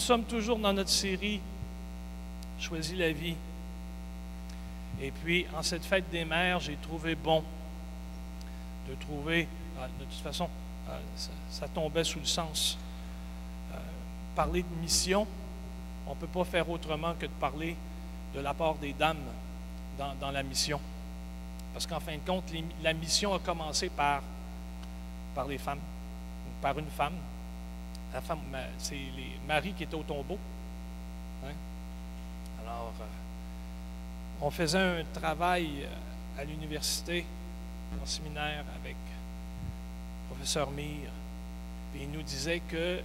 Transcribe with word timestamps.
Nous 0.00 0.06
sommes 0.06 0.24
toujours 0.24 0.58
dans 0.58 0.72
notre 0.72 0.88
série 0.88 1.42
Choisis 2.58 2.96
la 2.96 3.12
vie. 3.12 3.36
Et 4.98 5.10
puis, 5.10 5.44
en 5.54 5.62
cette 5.62 5.84
fête 5.84 6.08
des 6.08 6.24
mères, 6.24 6.58
j'ai 6.58 6.76
trouvé 6.76 7.14
bon 7.14 7.44
de 8.88 8.94
trouver, 8.94 9.46
ah, 9.78 9.88
de 9.98 10.04
toute 10.06 10.22
façon, 10.22 10.48
ah, 10.88 10.92
ça, 11.50 11.68
tombait 11.68 12.02
sous 12.02 12.18
le 12.18 12.24
sens. 12.24 12.78
Euh, 13.74 13.76
parler 14.34 14.62
de 14.62 14.80
mission, 14.80 15.26
on 16.06 16.14
ne 16.14 16.18
peut 16.18 16.26
pas 16.28 16.44
faire 16.44 16.70
autrement 16.70 17.12
que 17.18 17.26
de 17.26 17.32
parler 17.38 17.76
de 18.34 18.40
l'apport 18.40 18.76
des 18.76 18.94
dames 18.94 19.20
dans, 19.98 20.30
la 20.30 20.42
mission. 20.42 20.80
Parce 21.74 21.86
qu'en 21.86 22.00
fin 22.00 22.14
de 22.14 22.26
compte, 22.26 22.50
la 22.82 22.94
mission 22.94 23.34
a 23.34 23.38
commencé 23.38 23.90
par, 23.90 24.22
par 25.34 25.46
les 25.46 25.58
femmes, 25.58 25.78
par 26.62 26.78
une 26.78 26.88
femme. 26.88 27.18
La 28.12 28.20
femme, 28.20 28.40
c'est 28.78 28.98
Marie 29.46 29.72
qui 29.72 29.84
était 29.84 29.94
au 29.94 30.02
tombeau. 30.02 30.38
Hein. 31.44 31.52
Alors, 32.62 32.92
euh, 33.00 33.04
on 34.40 34.50
faisait 34.50 34.78
un 34.78 35.04
travail 35.12 35.84
euh, 35.84 36.40
à 36.40 36.44
l'université, 36.44 37.24
en 38.02 38.06
séminaire 38.06 38.64
avec 38.80 38.96
le 38.96 40.34
professeur 40.34 40.70
Mir, 40.70 41.10
et 41.94 42.02
il 42.02 42.10
nous 42.10 42.22
disait 42.22 42.60
que 42.68 43.00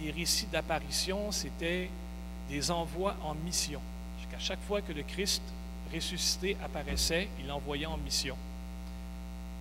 les 0.00 0.10
récits 0.10 0.46
d'apparition, 0.46 1.30
c'était 1.32 1.90
des 2.48 2.70
envois 2.70 3.16
en 3.22 3.34
mission. 3.34 3.80
Qu'à 4.30 4.38
chaque 4.38 4.62
fois 4.66 4.82
que 4.82 4.92
le 4.92 5.02
Christ 5.02 5.42
ressuscité 5.94 6.56
apparaissait, 6.62 7.28
il 7.40 7.46
l'envoyait 7.46 7.86
en 7.86 7.96
mission. 7.96 8.36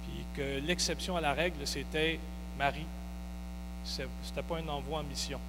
Puis 0.03 0.25
que 0.35 0.59
l'exception 0.59 1.15
à 1.15 1.21
la 1.21 1.33
règle, 1.33 1.65
c'était 1.65 2.19
Marie. 2.57 2.85
Ce 3.87 4.01
n'était 4.01 4.43
pas 4.47 4.57
un 4.57 4.67
envoi 4.67 4.99
en 4.99 5.03
mission. 5.03 5.39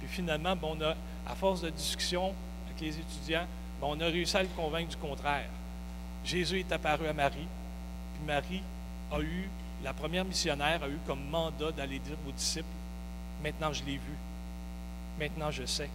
Puis 0.00 0.08
finalement, 0.08 0.50
a, 0.50 1.30
à 1.30 1.34
force 1.34 1.62
de 1.62 1.70
discussion 1.70 2.34
avec 2.66 2.80
les 2.80 2.98
étudiants, 2.98 3.46
on 3.80 4.00
a 4.00 4.06
réussi 4.06 4.36
à 4.36 4.42
le 4.42 4.48
convaincre 4.48 4.90
du 4.90 4.96
contraire. 4.96 5.48
Jésus 6.24 6.60
est 6.60 6.72
apparu 6.72 7.06
à 7.06 7.12
Marie, 7.12 7.48
puis 8.14 8.24
Marie 8.26 8.62
a 9.10 9.20
eu, 9.20 9.48
la 9.82 9.92
première 9.92 10.24
missionnaire 10.24 10.82
a 10.82 10.88
eu 10.88 10.98
comme 11.06 11.24
mandat 11.30 11.72
d'aller 11.72 11.98
dire 11.98 12.16
aux 12.28 12.32
disciples, 12.32 12.66
maintenant 13.42 13.72
je 13.72 13.84
l'ai 13.84 13.96
vu, 13.96 14.16
maintenant 15.18 15.50
je 15.50 15.64
sais. 15.66 15.90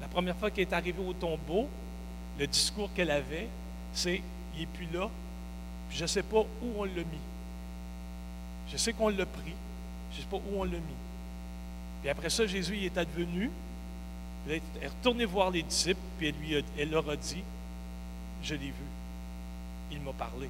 La 0.00 0.08
première 0.08 0.36
fois 0.36 0.50
qu'elle 0.50 0.68
est 0.68 0.72
arrivée 0.72 1.04
au 1.04 1.12
tombeau, 1.12 1.68
le 2.38 2.46
discours 2.46 2.90
qu'elle 2.94 3.10
avait, 3.10 3.48
c'est 3.92 4.22
il 4.54 4.60
n'est 4.60 4.66
plus 4.66 4.88
là, 4.92 5.08
puis 5.88 5.98
je 5.98 6.02
ne 6.02 6.08
sais 6.08 6.22
pas 6.22 6.40
où 6.40 6.72
on 6.78 6.84
l'a 6.84 6.92
mis. 6.94 7.04
Je 8.72 8.76
sais 8.76 8.92
qu'on 8.92 9.08
l'a 9.08 9.26
pris, 9.26 9.54
je 10.12 10.16
ne 10.16 10.22
sais 10.22 10.28
pas 10.30 10.36
où 10.36 10.60
on 10.60 10.64
l'a 10.64 10.78
mis. 10.78 11.00
Puis 12.00 12.10
après 12.10 12.30
ça, 12.30 12.46
Jésus 12.46 12.76
il 12.76 12.84
est 12.84 12.98
advenu, 12.98 13.50
elle 14.48 14.60
est 14.80 14.86
retournée 14.86 15.24
voir 15.24 15.50
les 15.50 15.62
disciples, 15.62 16.00
puis 16.18 16.28
elle, 16.28 16.34
lui 16.36 16.64
elle 16.78 16.90
leur 16.90 17.08
a 17.10 17.16
dit 17.16 17.42
Je 18.42 18.54
l'ai 18.54 18.66
vu, 18.66 18.86
il 19.90 20.00
m'a 20.00 20.12
parlé. 20.12 20.48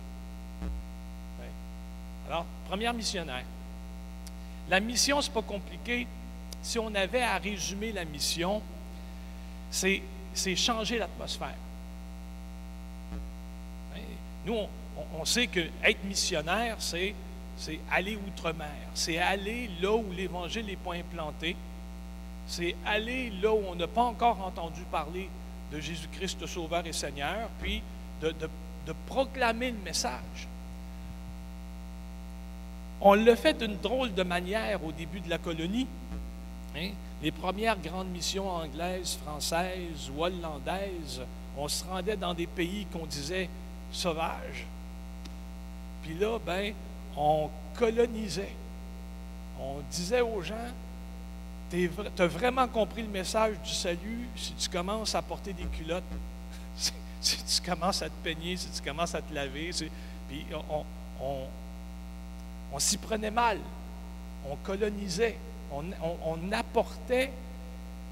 Alors, 2.31 2.47
première 2.69 2.95
missionnaire. 2.95 3.43
La 4.69 4.79
mission, 4.79 5.21
ce 5.21 5.27
n'est 5.27 5.35
pas 5.35 5.43
compliqué. 5.43 6.07
Si 6.63 6.79
on 6.79 6.95
avait 6.95 7.23
à 7.23 7.39
résumer 7.39 7.91
la 7.91 8.05
mission, 8.05 8.63
c'est 9.69 10.01
changer 10.55 10.99
l'atmosphère. 10.99 11.57
Nous, 14.47 14.57
on, 15.19 15.25
sait 15.25 15.49
que 15.49 15.61
être 15.83 16.05
missionnaire, 16.05 16.77
c'est 16.79 17.17
aller 17.91 18.17
outre-mer, 18.17 18.89
c'est 18.95 19.19
aller 19.19 19.71
là 19.81 19.95
où 19.95 20.11
l'Évangile 20.13 20.67
n'est 20.67 20.77
pas 20.77 20.95
implanté, 20.95 21.57
c'est 22.47 22.75
aller 22.85 23.31
là 23.43 23.53
où 23.53 23.63
on 23.69 23.75
n'a 23.75 23.87
pas 23.87 24.03
encore 24.03 24.45
entendu 24.45 24.81
parler 24.91 25.29
de 25.73 25.81
Jésus-Christ 25.81 26.47
Sauveur 26.47 26.87
et 26.87 26.93
Seigneur, 26.93 27.49
puis 27.61 27.83
de, 28.21 28.35
proclamer 29.07 29.71
le 29.71 29.79
message. 29.79 30.49
On 33.01 33.15
le 33.15 33.35
fait 33.37 33.55
d'une 33.55 33.77
drôle 33.77 34.13
de 34.13 34.25
manière 34.25 34.85
au 34.85 34.91
début 34.91 35.21
de 35.21 35.31
la 35.31 35.39
colonie. 35.39 35.87
Hein? 36.77 36.91
Les 37.23 37.31
premières 37.31 37.79
grandes 37.79 38.11
missions 38.11 38.51
anglaises, 38.51 39.17
françaises 39.25 40.11
ou 40.15 40.25
hollandaises, 40.25 41.23
on 41.57 41.69
se 41.69 41.85
rendait 41.85 42.17
dans 42.17 42.35
des 42.35 42.49
pays 42.49 42.87
qu'on 42.93 43.07
disait 43.07 43.49
sauvage. 43.93 44.67
Puis 46.03 46.15
là, 46.15 46.39
ben, 46.45 46.75
on 47.17 47.51
colonisait. 47.75 48.55
On 49.59 49.81
disait 49.91 50.21
aux 50.21 50.43
gens, 50.43 50.55
tu 51.71 51.91
as 52.19 52.27
vraiment 52.27 52.67
compris 52.67 53.03
le 53.03 53.09
message 53.09 53.55
du 53.65 53.71
salut 53.71 54.27
si 54.37 54.53
tu 54.55 54.69
commences 54.69 55.15
à 55.15 55.23
porter 55.23 55.53
des 55.53 55.65
culottes, 55.65 56.03
si, 57.21 57.37
tu 57.45 57.71
commences 57.71 58.03
à 58.03 58.07
te 58.09 58.25
peigner, 58.25 58.57
si 58.57 58.69
tu 58.71 58.83
commences 58.83 59.15
à 59.15 59.23
te 59.23 59.33
laver. 59.33 59.71
Puis 60.29 60.47
on, 61.21 62.79
s'y 62.79 62.97
prenait 62.97 63.31
mal. 63.31 63.59
On 64.51 64.57
colonisait. 64.57 65.37
On, 65.73 66.53
apportait 66.53 67.31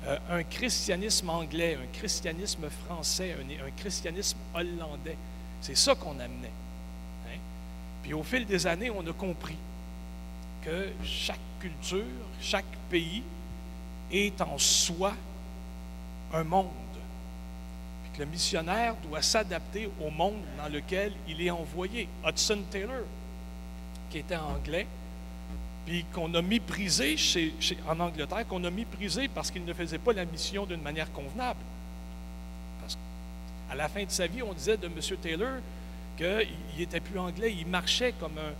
euh, 0.07 0.19
un 0.31 0.43
christianisme 0.45 1.29
anglais, 1.31 1.77
un 1.83 1.99
christianisme 1.99 2.69
français, 2.87 3.35
un 3.35 3.71
christianisme 3.73 4.39
hollandais. 4.55 5.17
C'est 5.61 5.77
ça 5.77 5.97
qu'on 5.97 6.21
amenait. 6.21 6.53
Puis 8.09 8.15
au 8.15 8.23
fil 8.23 8.47
des 8.47 8.67
années, 8.67 8.89
on 8.89 9.07
a 9.07 9.13
compris 9.13 9.59
que 10.65 10.89
chaque 11.05 11.37
culture, 11.61 12.07
chaque 12.41 12.65
pays 12.89 13.23
est 14.11 14.41
en 14.41 14.57
soi 14.57 15.13
un 16.33 16.43
monde. 16.43 16.71
Puis 18.03 18.13
que 18.15 18.23
le 18.23 18.31
missionnaire 18.31 18.95
doit 19.07 19.21
s'adapter 19.21 19.91
au 20.01 20.09
monde 20.09 20.41
dans 20.57 20.73
lequel 20.73 21.13
il 21.29 21.43
est 21.43 21.51
envoyé. 21.51 22.09
Hudson 22.27 22.61
Taylor, 22.71 23.03
qui 24.09 24.21
était 24.21 24.37
anglais, 24.37 24.87
puis 25.85 26.07
qu'on 26.15 26.33
a 26.33 26.41
méprisé 26.41 27.17
en 27.87 28.01
Angleterre, 28.01 28.49
qu'on 28.49 28.65
a 28.65 28.71
méprisé 28.71 29.29
parce 29.29 29.51
qu'il 29.51 29.67
ne 29.67 29.75
faisait 29.75 29.99
pas 29.99 30.15
la 30.15 30.25
mission 30.25 30.65
d'une 30.65 30.81
manière 30.81 31.13
convenable. 31.13 31.61
À 33.71 33.75
la 33.75 33.87
fin 33.87 34.03
de 34.03 34.11
sa 34.11 34.27
vie, 34.27 34.43
on 34.43 34.55
disait 34.55 34.79
de 34.79 34.87
M. 34.87 34.95
Taylor 35.21 35.61
qu'il 36.19 36.79
n'était 36.79 37.01
plus 37.01 37.19
anglais, 37.19 37.55
il 37.59 37.67
marchait 37.67 38.13
comme 38.13 38.37
un, 38.37 38.53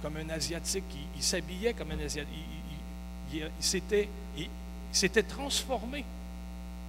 comme 0.00 0.16
un 0.16 0.30
Asiatique, 0.30 0.84
il, 1.16 1.22
s'habillait 1.22 1.74
comme 1.74 1.90
un 1.90 1.98
Asiatique, 1.98 2.32
il, 3.32 3.50
il 3.58 4.96
s'était 4.96 5.22
transformé 5.24 6.04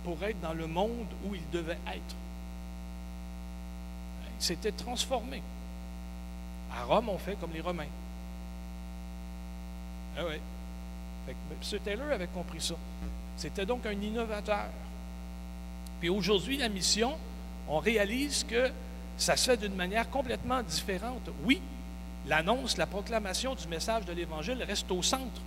pour 0.04 0.22
être 0.24 0.40
dans 0.40 0.54
le 0.54 0.68
monde 0.68 1.08
où 1.26 1.36
il 1.36 1.50
devait 1.52 1.78
être. 1.88 2.16
Il 4.40 4.44
s'était 4.44 4.72
transformé. 4.72 5.42
À 6.74 6.84
Rome, 6.86 7.10
on 7.10 7.18
fait 7.18 7.36
comme 7.40 7.52
les 7.54 7.62
Romains. 7.62 7.86
Ah 10.18 10.22
oui. 10.28 10.36
M. 11.28 11.80
Taylor 11.84 12.12
avait 12.12 12.28
compris 12.28 12.62
ça. 12.62 12.76
C'était 13.38 13.66
donc 13.66 13.86
un 13.86 13.92
innovateur. 13.92 14.70
Puis 16.00 16.10
aujourd'hui, 16.10 16.58
la 16.58 16.70
mission, 16.70 17.16
on 17.68 17.78
réalise 17.80 18.44
que 18.44 18.72
ça 19.22 19.38
se 19.38 19.52
fait 19.52 19.58
d'une 19.58 19.76
manière 19.76 20.10
complètement 20.10 20.64
différente. 20.64 21.30
Oui, 21.44 21.62
l'annonce, 22.28 22.78
la 22.78 22.88
proclamation 22.88 23.54
du 23.54 23.68
message 23.68 24.04
de 24.06 24.14
l'Évangile 24.14 24.64
reste 24.64 24.90
au 24.92 25.04
centre 25.04 25.42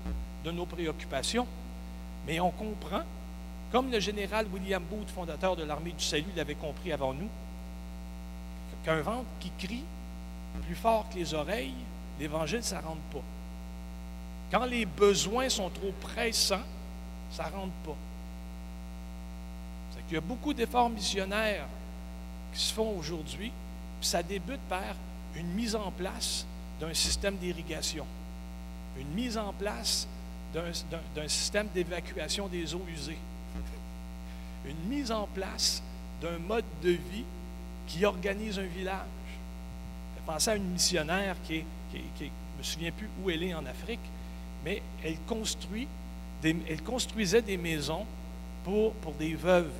de 0.45 0.53
nos 0.53 0.65
préoccupations, 0.65 1.47
mais 2.25 2.39
on 2.39 2.53
comprend, 2.53 3.03
comme 3.73 3.91
le 3.91 3.99
général 3.99 4.47
William 4.53 4.83
Booth, 4.83 5.11
fondateur 5.11 5.57
de 5.57 5.65
l'armée 5.65 5.91
du 5.91 6.05
salut, 6.05 6.31
l'avait 6.37 6.55
compris 6.55 6.93
avant 6.93 7.13
nous, 7.15 7.29
qu'un 8.85 9.01
ventre 9.01 9.27
qui 9.41 9.51
crie 9.59 9.85
plus 10.67 10.77
fort 10.77 11.09
que 11.11 11.17
les 11.17 11.35
oreilles, 11.35 11.75
l'Évangile, 12.21 12.63
ça 12.63 12.81
ne 12.81 12.87
rentre 12.87 13.03
pas. 13.13 13.23
Quand 14.53 14.67
les 14.67 14.87
besoins 14.87 15.49
sont 15.49 15.71
trop 15.71 15.93
pressants, 16.01 16.63
ça 17.33 17.51
ne 17.51 17.57
rentre 17.57 17.73
pas. 17.85 17.97
Il 20.11 20.15
y 20.15 20.17
a 20.19 20.21
beaucoup 20.21 20.55
d'efforts 20.55 20.91
missionnaires 20.91 21.67
qui 22.53 22.61
se 22.61 22.73
font 22.73 22.95
aujourd'hui, 22.97 23.51
ça 24.05 24.23
débute 24.23 24.61
par 24.69 24.95
une 25.37 25.49
mise 25.49 25.75
en 25.75 25.91
place 25.91 26.47
d'un 26.81 26.95
système 26.95 27.37
d'irrigation, 27.37 28.07
une 28.99 29.09
mise 29.09 29.37
en 29.37 29.53
place 29.53 30.07
d'un 30.53 31.29
système 31.29 31.67
d'évacuation 31.75 32.47
des 32.47 32.75
eaux 32.75 32.85
usées, 32.89 33.19
une 34.67 34.89
mise 34.89 35.11
en 35.11 35.27
place 35.27 35.83
d'un 36.23 36.39
mode 36.39 36.65
de 36.83 36.91
vie 36.91 37.25
qui 37.89 38.05
organise 38.05 38.59
un 38.59 38.67
village. 38.67 39.07
Pensez 40.25 40.51
à 40.51 40.57
une 40.57 40.71
missionnaire 40.71 41.37
qui 41.45 41.57
est, 41.57 41.65
je 41.93 42.25
ne 42.25 42.29
me 42.59 42.63
souviens 42.63 42.93
plus 42.93 43.09
où 43.23 43.31
elle 43.31 43.43
est 43.43 43.55
en 43.55 43.67
Afrique, 43.67 44.01
mais 44.65 44.81
elle, 45.03 45.19
construit 45.27 45.87
elle 46.43 46.83
construisait 46.83 47.43
des 47.43 47.57
maisons 47.57 48.05
pour, 48.65 48.93
pour 48.95 49.13
des 49.15 49.35
veuves, 49.35 49.73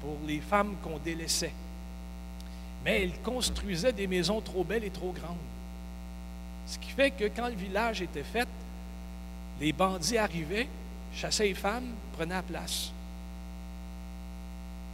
pour 0.00 0.16
les 0.26 0.40
femmes 0.40 0.76
qu'on 0.82 0.98
délaissait 0.98 1.52
mais 2.86 3.02
il 3.02 3.18
construisait 3.18 3.92
des 3.92 4.06
maisons 4.06 4.40
trop 4.40 4.62
belles 4.62 4.84
et 4.84 4.90
trop 4.90 5.10
grandes. 5.10 5.36
Ce 6.68 6.78
qui 6.78 6.90
fait 6.92 7.10
que 7.10 7.24
quand 7.24 7.48
le 7.48 7.56
village 7.56 8.00
était 8.00 8.22
fait, 8.22 8.46
les 9.60 9.72
bandits 9.72 10.16
arrivaient, 10.16 10.68
chassait 11.12 11.48
les 11.48 11.54
femmes, 11.54 11.88
prenait 12.12 12.36
la 12.36 12.42
place. 12.44 12.92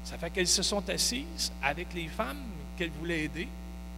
Ça 0.04 0.16
fait 0.16 0.30
qu'elles 0.30 0.48
se 0.48 0.62
sont 0.62 0.88
assises 0.88 1.52
avec 1.62 1.92
les 1.92 2.08
femmes 2.08 2.40
qu'elles 2.78 2.90
voulaient 2.98 3.24
aider, 3.24 3.46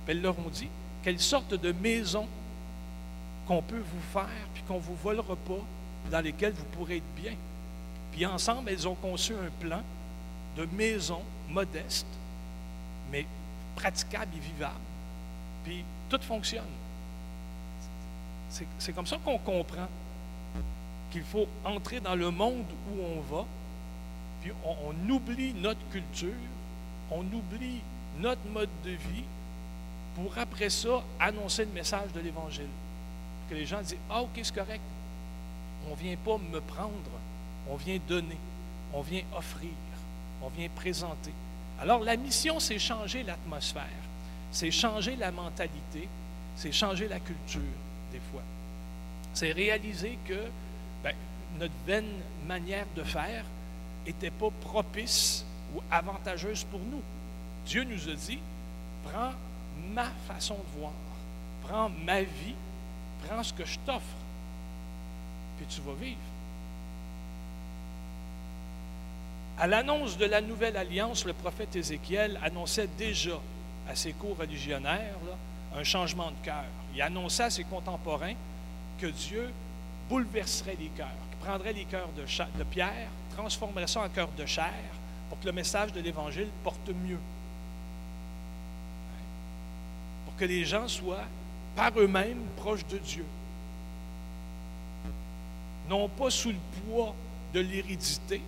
puis 0.04 0.08
elles 0.08 0.22
leur 0.22 0.36
ont 0.40 0.50
dit 0.50 0.68
quelle 1.04 1.20
sorte 1.20 1.54
de 1.54 1.70
maison 1.70 2.26
qu'on 3.46 3.62
peut 3.62 3.78
vous 3.78 4.12
faire, 4.12 4.48
puis 4.54 4.64
qu'on 4.64 4.74
ne 4.74 4.80
vous 4.80 4.96
volera 4.96 5.36
pas, 5.36 5.64
dans 6.10 6.20
lesquelles 6.20 6.54
vous 6.54 6.64
pourrez 6.72 6.96
être 6.96 7.14
bien. 7.22 7.34
Puis 8.10 8.26
ensemble, 8.26 8.70
elles 8.70 8.88
ont 8.88 8.96
conçu 8.96 9.34
un 9.34 9.50
plan 9.64 9.82
de 10.56 10.66
maison 10.76 11.22
modeste, 11.48 12.08
mais 13.12 13.24
praticable 13.84 14.34
et 14.34 14.40
vivable. 14.40 14.80
Puis 15.62 15.84
tout 16.08 16.20
fonctionne. 16.22 16.64
C'est 18.78 18.94
comme 18.94 19.06
ça 19.06 19.18
qu'on 19.22 19.36
comprend 19.38 19.88
qu'il 21.10 21.22
faut 21.22 21.46
entrer 21.64 22.00
dans 22.00 22.14
le 22.14 22.30
monde 22.30 22.64
où 22.90 23.02
on 23.02 23.20
va, 23.20 23.44
puis 24.40 24.52
on, 24.64 25.10
oublie 25.10 25.52
notre 25.54 25.86
culture, 25.90 26.32
on 27.10 27.20
oublie 27.20 27.80
notre 28.20 28.46
mode 28.52 28.70
de 28.84 28.90
vie 28.90 29.24
pour 30.14 30.36
après 30.38 30.70
ça 30.70 31.02
annoncer 31.20 31.64
le 31.64 31.72
message 31.72 32.10
de 32.12 32.20
l'Évangile. 32.20 32.70
Que 33.50 33.54
les 33.54 33.66
gens 33.66 33.82
disent 33.82 33.96
Ah, 34.08 34.22
ok, 34.22 34.40
c'est 34.42 34.54
correct. 34.54 34.82
On 35.88 35.90
ne 35.90 35.96
vient 35.96 36.16
pas 36.16 36.38
me 36.38 36.60
prendre, 36.60 37.10
on 37.68 37.76
vient 37.76 37.98
donner, 38.08 38.38
on 38.94 39.02
vient 39.02 39.24
offrir, 39.36 39.70
on 40.42 40.48
vient 40.48 40.68
présenter. 40.74 41.32
Alors 41.80 42.00
la 42.00 42.16
mission, 42.16 42.60
c'est 42.60 42.78
changer 42.78 43.22
l'atmosphère, 43.22 43.84
c'est 44.52 44.70
changer 44.70 45.16
la 45.16 45.30
mentalité, 45.30 46.08
c'est 46.56 46.72
changer 46.72 47.08
la 47.08 47.20
culture, 47.20 47.60
des 48.12 48.20
fois. 48.30 48.42
C'est 49.32 49.52
réaliser 49.52 50.18
que 50.26 50.38
ben, 51.02 51.14
notre 51.58 51.74
vaine 51.86 52.20
manière 52.46 52.86
de 52.94 53.02
faire 53.02 53.44
n'était 54.06 54.30
pas 54.30 54.50
propice 54.60 55.44
ou 55.74 55.80
avantageuse 55.90 56.64
pour 56.64 56.80
nous. 56.80 57.02
Dieu 57.66 57.84
nous 57.84 58.08
a 58.08 58.14
dit, 58.14 58.38
prends 59.04 59.32
ma 59.92 60.10
façon 60.28 60.54
de 60.54 60.80
voir, 60.80 60.92
prends 61.62 61.88
ma 61.88 62.22
vie, 62.22 62.54
prends 63.26 63.42
ce 63.42 63.52
que 63.52 63.64
je 63.64 63.78
t'offre, 63.84 64.04
puis 65.56 65.66
tu 65.66 65.80
vas 65.80 65.94
vivre. 65.94 66.18
À 69.56 69.68
l'annonce 69.68 70.18
de 70.18 70.24
la 70.24 70.40
nouvelle 70.40 70.76
alliance, 70.76 71.24
le 71.24 71.32
prophète 71.32 71.76
Ézéchiel 71.76 72.40
annonçait 72.42 72.88
déjà 72.98 73.38
à 73.88 73.94
ses 73.94 74.12
co-religionnaires 74.12 75.14
un 75.76 75.84
changement 75.84 76.30
de 76.30 76.44
cœur. 76.44 76.64
Il 76.92 77.00
annonçait 77.00 77.44
à 77.44 77.50
ses 77.50 77.64
contemporains 77.64 78.34
que 78.98 79.06
Dieu 79.06 79.50
bouleverserait 80.08 80.76
les 80.78 80.88
cœurs, 80.88 81.06
qu'il 81.30 81.38
prendrait 81.46 81.72
les 81.72 81.84
cœurs 81.84 82.08
de, 82.16 82.64
pierre, 82.64 83.08
transformerait 83.36 83.86
ça 83.86 84.00
en 84.00 84.08
cœur 84.08 84.28
de 84.36 84.44
chair 84.44 84.72
pour 85.28 85.38
que 85.38 85.46
le 85.46 85.52
message 85.52 85.92
de 85.92 86.00
l'Évangile 86.00 86.48
porte 86.64 86.88
mieux. 86.88 87.18
Pour 90.24 90.36
que 90.36 90.44
les 90.44 90.64
gens 90.64 90.88
soient 90.88 91.24
par 91.76 91.92
eux-mêmes 91.96 92.42
proches 92.56 92.86
de 92.86 92.98
Dieu. 92.98 93.24
Non 95.88 96.08
pas 96.08 96.30
sous 96.30 96.50
le 96.50 96.58
poids 96.88 97.14
de 97.52 97.60
l'hérédité. 97.60 98.40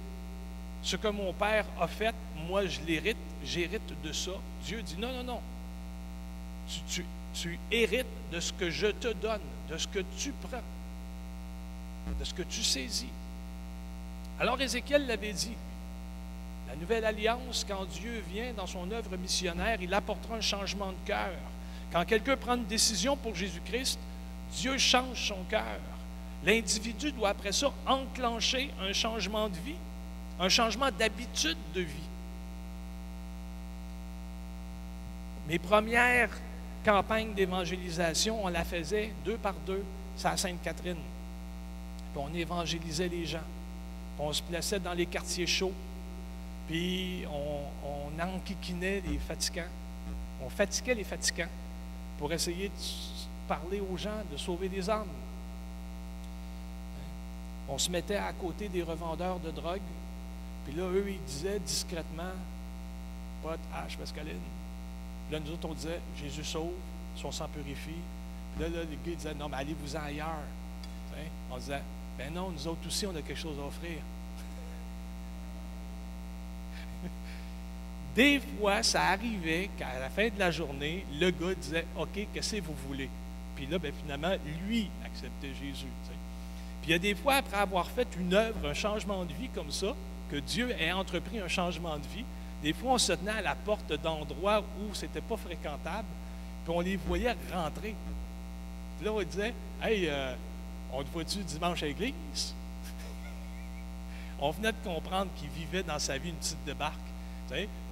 Ce 0.86 0.94
que 0.94 1.08
mon 1.08 1.32
père 1.32 1.66
a 1.80 1.88
fait, 1.88 2.14
moi 2.46 2.64
je 2.64 2.80
l'hérite, 2.86 3.16
j'hérite 3.44 3.92
de 4.04 4.12
ça. 4.12 4.30
Dieu 4.64 4.82
dit 4.82 4.94
non, 4.96 5.12
non, 5.14 5.24
non. 5.24 5.40
Tu, 7.34 7.58
hérites 7.72 8.06
de 8.30 8.38
ce 8.38 8.52
que 8.52 8.70
je 8.70 8.86
te 8.86 9.12
donne, 9.14 9.40
de 9.68 9.78
ce 9.78 9.88
que 9.88 9.98
tu 10.16 10.32
prends, 10.42 10.62
de 12.16 12.24
ce 12.24 12.32
que 12.32 12.42
tu 12.42 12.62
saisis. 12.62 13.10
Alors 14.38 14.60
Ézéchiel 14.60 15.08
l'avait 15.08 15.32
dit, 15.32 15.56
la 16.68 16.76
nouvelle 16.76 17.04
alliance, 17.04 17.66
quand 17.68 17.84
Dieu 17.86 18.22
vient 18.32 18.52
dans 18.52 18.68
son 18.68 18.88
œuvre 18.92 19.16
missionnaire, 19.16 19.78
il 19.82 19.92
apportera 19.92 20.36
un 20.36 20.40
changement 20.40 20.92
de 20.92 21.04
cœur. 21.04 21.34
Quand 21.92 22.04
quelqu'un 22.04 22.36
prend 22.36 22.54
une 22.54 22.66
décision 22.66 23.16
pour 23.16 23.34
Jésus-Christ, 23.34 23.98
Dieu 24.52 24.78
change 24.78 25.26
son 25.26 25.42
cœur. 25.50 25.80
L'individu 26.44 27.10
doit 27.10 27.30
après 27.30 27.50
ça 27.50 27.72
enclencher 27.88 28.70
un 28.80 28.92
changement 28.92 29.48
de 29.48 29.56
vie, 29.56 29.74
un 30.38 30.48
changement 30.48 30.90
d'habitude 30.90 31.58
de 31.74 31.80
vie. 31.80 32.08
Mes 35.48 35.58
premières 35.58 36.30
campagnes 36.84 37.34
d'évangélisation, 37.34 38.44
on 38.44 38.48
la 38.48 38.64
faisait 38.64 39.12
deux 39.24 39.36
par 39.36 39.54
deux, 39.66 39.84
c'est 40.16 40.28
à 40.28 40.36
Sainte-Catherine. 40.36 40.96
Puis 42.12 42.22
on 42.22 42.34
évangélisait 42.34 43.08
les 43.08 43.26
gens. 43.26 43.44
On 44.18 44.32
se 44.32 44.42
plaçait 44.42 44.80
dans 44.80 44.94
les 44.94 45.06
quartiers 45.06 45.46
chauds. 45.46 45.72
Puis 46.66 47.24
on, 47.30 47.60
on 47.86 48.22
enquiquinait 48.22 49.02
les 49.06 49.18
fatigants. 49.18 49.62
On 50.44 50.50
fatiguait 50.50 50.94
les 50.94 51.04
fatigants 51.04 51.48
pour 52.18 52.32
essayer 52.32 52.68
de 52.68 52.74
parler 53.46 53.80
aux 53.80 53.96
gens, 53.96 54.22
de 54.30 54.36
sauver 54.36 54.68
des 54.68 54.88
âmes. 54.88 55.06
On 57.68 57.78
se 57.78 57.90
mettait 57.90 58.16
à 58.16 58.32
côté 58.32 58.68
des 58.68 58.82
revendeurs 58.82 59.38
de 59.40 59.50
drogue. 59.50 59.80
Puis 60.66 60.74
là, 60.76 60.84
eux, 60.84 61.04
ils 61.08 61.22
disaient 61.24 61.60
discrètement, 61.60 62.34
pas 63.42 63.56
de 63.56 63.62
hache, 63.72 63.96
mescaline. 63.98 64.40
Là, 65.30 65.38
nous 65.38 65.52
autres, 65.52 65.68
on 65.68 65.74
disait, 65.74 66.00
Jésus 66.20 66.44
sauve, 66.44 66.72
son 67.14 67.30
sang 67.30 67.48
purifie. 67.48 68.02
Puis 68.54 68.64
là, 68.64 68.68
là 68.68 68.80
les 68.82 68.96
gars 69.10 69.16
disaient, 69.16 69.34
non, 69.34 69.48
mais 69.48 69.58
allez-vous-en 69.58 70.00
ailleurs. 70.00 70.44
On 71.50 71.56
disait, 71.56 71.80
ben 72.18 72.34
non, 72.34 72.50
nous 72.50 72.66
autres 72.66 72.86
aussi, 72.86 73.06
on 73.06 73.14
a 73.14 73.22
quelque 73.22 73.38
chose 73.38 73.56
à 73.58 73.66
offrir. 73.66 73.98
Des 78.16 78.40
fois, 78.40 78.82
ça 78.82 79.04
arrivait 79.04 79.70
qu'à 79.78 79.98
la 79.98 80.10
fin 80.10 80.28
de 80.28 80.38
la 80.38 80.50
journée, 80.50 81.06
le 81.18 81.30
gars 81.30 81.54
disait 81.54 81.86
OK, 81.96 82.26
qu'est-ce 82.34 82.56
que 82.56 82.62
vous 82.62 82.74
voulez? 82.88 83.08
Puis 83.54 83.66
là, 83.66 83.78
ben, 83.78 83.92
finalement, 84.02 84.34
lui 84.66 84.90
acceptait 85.04 85.54
Jésus. 85.54 85.86
Puis 86.82 86.90
il 86.90 86.90
y 86.90 86.94
a 86.94 86.98
des 86.98 87.14
fois, 87.14 87.36
après 87.36 87.58
avoir 87.58 87.88
fait 87.88 88.08
une 88.18 88.34
œuvre, 88.34 88.68
un 88.68 88.74
changement 88.74 89.24
de 89.24 89.32
vie 89.32 89.48
comme 89.54 89.70
ça, 89.70 89.94
que 90.30 90.36
Dieu 90.36 90.70
ait 90.80 90.92
entrepris 90.92 91.38
un 91.38 91.48
changement 91.48 91.96
de 91.96 92.06
vie, 92.14 92.24
des 92.62 92.72
fois, 92.72 92.92
on 92.92 92.98
se 92.98 93.12
tenait 93.12 93.30
à 93.30 93.42
la 93.42 93.54
porte 93.54 93.92
d'endroits 93.92 94.60
où 94.80 94.94
ce 94.94 95.02
n'était 95.02 95.20
pas 95.20 95.36
fréquentable, 95.36 96.08
puis 96.64 96.74
on 96.74 96.80
les 96.80 96.96
voyait 96.96 97.36
rentrer. 97.52 97.94
Puis 98.96 99.06
là, 99.06 99.12
on 99.12 99.22
disait 99.22 99.54
Hey, 99.82 100.08
euh, 100.08 100.34
on 100.92 101.02
te 101.02 101.08
voit-tu 101.12 101.38
dimanche 101.38 101.82
à 101.82 101.86
l'église? 101.86 102.14
On 104.40 104.50
venait 104.50 104.72
de 104.72 104.76
comprendre 104.84 105.30
qu'il 105.36 105.48
vivait 105.50 105.82
dans 105.82 105.98
sa 105.98 106.18
vie 106.18 106.30
une 106.30 106.36
petite 106.36 106.64
débarque. 106.64 106.94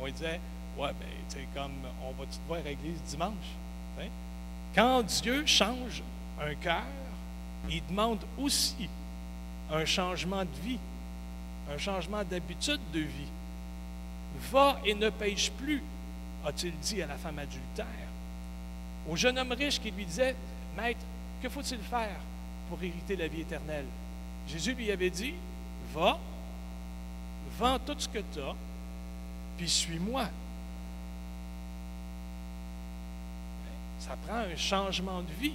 On 0.00 0.09
disait 0.09 0.41
Ouais, 0.76 0.91
ben, 0.99 1.09
tu 1.29 1.47
comme 1.55 1.73
on 2.03 2.11
va-tu 2.21 2.38
te 2.38 2.49
voir 2.49 2.61
à 2.61 2.62
l'église 2.62 3.00
dimanche 3.07 3.33
Quand 4.75 5.03
Dieu 5.03 5.47
change 5.47 6.03
un 6.41 6.55
cœur, 6.55 6.83
il 7.69 7.83
demande 7.88 8.19
aussi 8.38 8.88
un 9.71 9.85
changement 9.85 10.43
de 10.43 10.61
vie, 10.64 10.79
un 11.73 11.78
changement 11.78 12.23
d'habitude 12.25 12.80
de 12.92 13.00
vie. 13.00 13.30
Va 14.50 14.78
et 14.85 14.94
ne 14.94 15.11
pêche 15.11 15.50
plus, 15.50 15.83
a-t-il 16.44 16.76
dit 16.78 17.02
à 17.02 17.06
la 17.06 17.16
femme 17.16 17.38
adultère. 17.38 17.87
Au 19.09 19.16
jeune 19.16 19.38
homme 19.38 19.52
riche 19.52 19.80
qui 19.80 19.90
lui 19.90 20.04
disait, 20.04 20.35
Maître, 20.76 21.04
que 21.42 21.49
faut-il 21.49 21.78
faire 21.78 22.16
pour 22.68 22.83
hériter 22.83 23.16
la 23.16 23.28
vie 23.28 23.42
éternelle? 23.42 23.87
Jésus 24.49 24.75
lui 24.75 24.90
avait 24.90 25.11
dit, 25.11 25.35
Va, 25.92 26.18
vends 27.59 27.78
tout 27.78 27.94
ce 27.99 28.09
que 28.09 28.18
tu 28.18 28.40
as, 28.40 28.54
puis 29.56 29.68
suis-moi. 29.68 30.28
Ça 34.00 34.16
prend 34.26 34.37
un 34.37 34.56
changement 34.56 35.23
de 35.23 35.33
vie. 35.40 35.54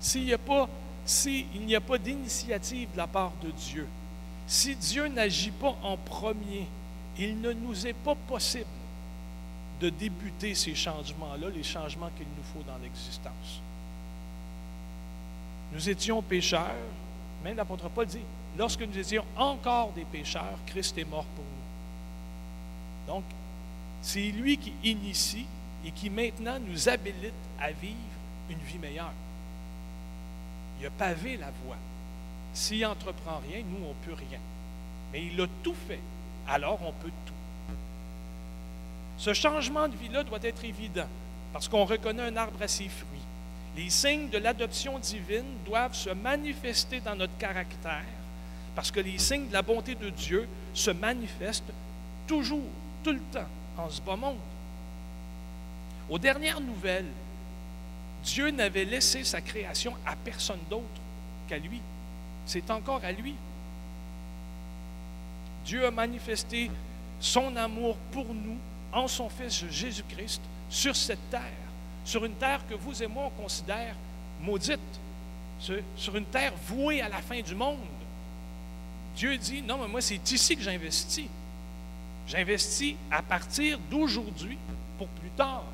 S'il 0.00 0.24
n'y 0.24 0.32
a 0.32 0.38
pas, 0.38 0.68
s'il 1.08 1.64
n'y 1.64 1.74
a 1.74 1.80
pas 1.80 1.96
d'initiative 1.96 2.92
de 2.92 2.98
la 2.98 3.06
part 3.06 3.32
de 3.42 3.50
Dieu, 3.50 3.88
si 4.46 4.76
Dieu 4.76 5.08
n'agit 5.08 5.50
pas 5.50 5.74
en 5.82 5.96
premier, 5.96 6.66
il 7.18 7.40
ne 7.40 7.52
nous 7.52 7.86
est 7.86 7.94
pas 7.94 8.14
possible 8.14 8.66
de 9.80 9.88
débuter 9.88 10.54
ces 10.54 10.74
changements-là, 10.74 11.48
les 11.48 11.62
changements 11.62 12.10
qu'il 12.16 12.26
nous 12.26 12.44
faut 12.52 12.62
dans 12.70 12.76
l'existence. 12.82 13.62
Nous 15.72 15.88
étions 15.88 16.20
pécheurs, 16.20 16.74
même 17.42 17.56
l'apôtre 17.56 17.88
Paul 17.88 18.06
dit, 18.06 18.20
lorsque 18.58 18.82
nous 18.82 18.98
étions 18.98 19.24
encore 19.34 19.92
des 19.92 20.04
pécheurs, 20.04 20.58
Christ 20.66 20.98
est 20.98 21.08
mort 21.08 21.24
pour 21.24 21.44
nous. 21.44 23.14
Donc, 23.14 23.24
c'est 24.02 24.30
lui 24.30 24.58
qui 24.58 24.74
initie 24.84 25.46
et 25.86 25.90
qui 25.90 26.10
maintenant 26.10 26.58
nous 26.60 26.88
habilite 26.88 27.32
à 27.58 27.70
vivre 27.70 27.96
une 28.50 28.58
vie 28.58 28.78
meilleure. 28.78 29.12
Il 30.80 30.86
a 30.86 30.90
pavé 30.90 31.36
la 31.36 31.50
voie. 31.64 31.76
S'il 32.54 32.82
n'entreprend 32.82 33.40
rien, 33.48 33.62
nous, 33.62 33.84
on 33.84 33.88
ne 33.88 34.06
peut 34.06 34.22
rien. 34.28 34.38
Mais 35.12 35.26
il 35.26 35.40
a 35.40 35.46
tout 35.62 35.74
fait. 35.86 36.00
Alors, 36.46 36.80
on 36.82 36.92
peut 36.92 37.10
tout. 37.26 37.32
Ce 39.18 39.34
changement 39.34 39.88
de 39.88 39.96
vie-là 39.96 40.22
doit 40.22 40.38
être 40.42 40.64
évident 40.64 41.08
parce 41.52 41.68
qu'on 41.68 41.84
reconnaît 41.84 42.22
un 42.22 42.36
arbre 42.36 42.62
à 42.62 42.68
ses 42.68 42.88
fruits. 42.88 43.18
Les 43.76 43.90
signes 43.90 44.28
de 44.28 44.38
l'adoption 44.38 44.98
divine 44.98 45.58
doivent 45.66 45.94
se 45.94 46.10
manifester 46.10 47.00
dans 47.00 47.16
notre 47.16 47.36
caractère 47.36 48.04
parce 48.74 48.90
que 48.92 49.00
les 49.00 49.18
signes 49.18 49.48
de 49.48 49.52
la 49.52 49.62
bonté 49.62 49.96
de 49.96 50.10
Dieu 50.10 50.48
se 50.72 50.92
manifestent 50.92 51.72
toujours, 52.28 52.62
tout 53.02 53.12
le 53.12 53.20
temps, 53.32 53.48
en 53.76 53.90
ce 53.90 54.00
bas 54.00 54.14
monde. 54.14 54.38
Aux 56.08 56.18
dernières 56.18 56.60
nouvelles, 56.60 57.10
Dieu 58.28 58.50
n'avait 58.50 58.84
laissé 58.84 59.24
sa 59.24 59.40
création 59.40 59.94
à 60.04 60.14
personne 60.14 60.60
d'autre 60.68 60.84
qu'à 61.48 61.56
lui. 61.56 61.80
C'est 62.44 62.70
encore 62.70 63.02
à 63.02 63.10
lui. 63.10 63.34
Dieu 65.64 65.86
a 65.86 65.90
manifesté 65.90 66.70
son 67.20 67.56
amour 67.56 67.96
pour 68.12 68.26
nous 68.34 68.58
en 68.92 69.08
son 69.08 69.30
Fils 69.30 69.64
Jésus-Christ 69.70 70.42
sur 70.68 70.94
cette 70.94 71.30
terre, 71.30 71.40
sur 72.04 72.22
une 72.26 72.34
terre 72.34 72.60
que 72.68 72.74
vous 72.74 73.02
et 73.02 73.06
moi 73.06 73.30
on 73.34 73.42
considère 73.42 73.94
maudite, 74.42 74.78
sur 75.96 76.16
une 76.16 76.26
terre 76.26 76.52
vouée 76.66 77.00
à 77.00 77.08
la 77.08 77.22
fin 77.22 77.40
du 77.40 77.54
monde. 77.54 77.78
Dieu 79.16 79.38
dit, 79.38 79.62
non, 79.62 79.78
mais 79.78 79.88
moi 79.88 80.02
c'est 80.02 80.30
ici 80.30 80.54
que 80.54 80.62
j'investis. 80.62 81.28
J'investis 82.26 82.94
à 83.10 83.22
partir 83.22 83.78
d'aujourd'hui 83.90 84.58
pour 84.98 85.08
plus 85.08 85.30
tard, 85.30 85.64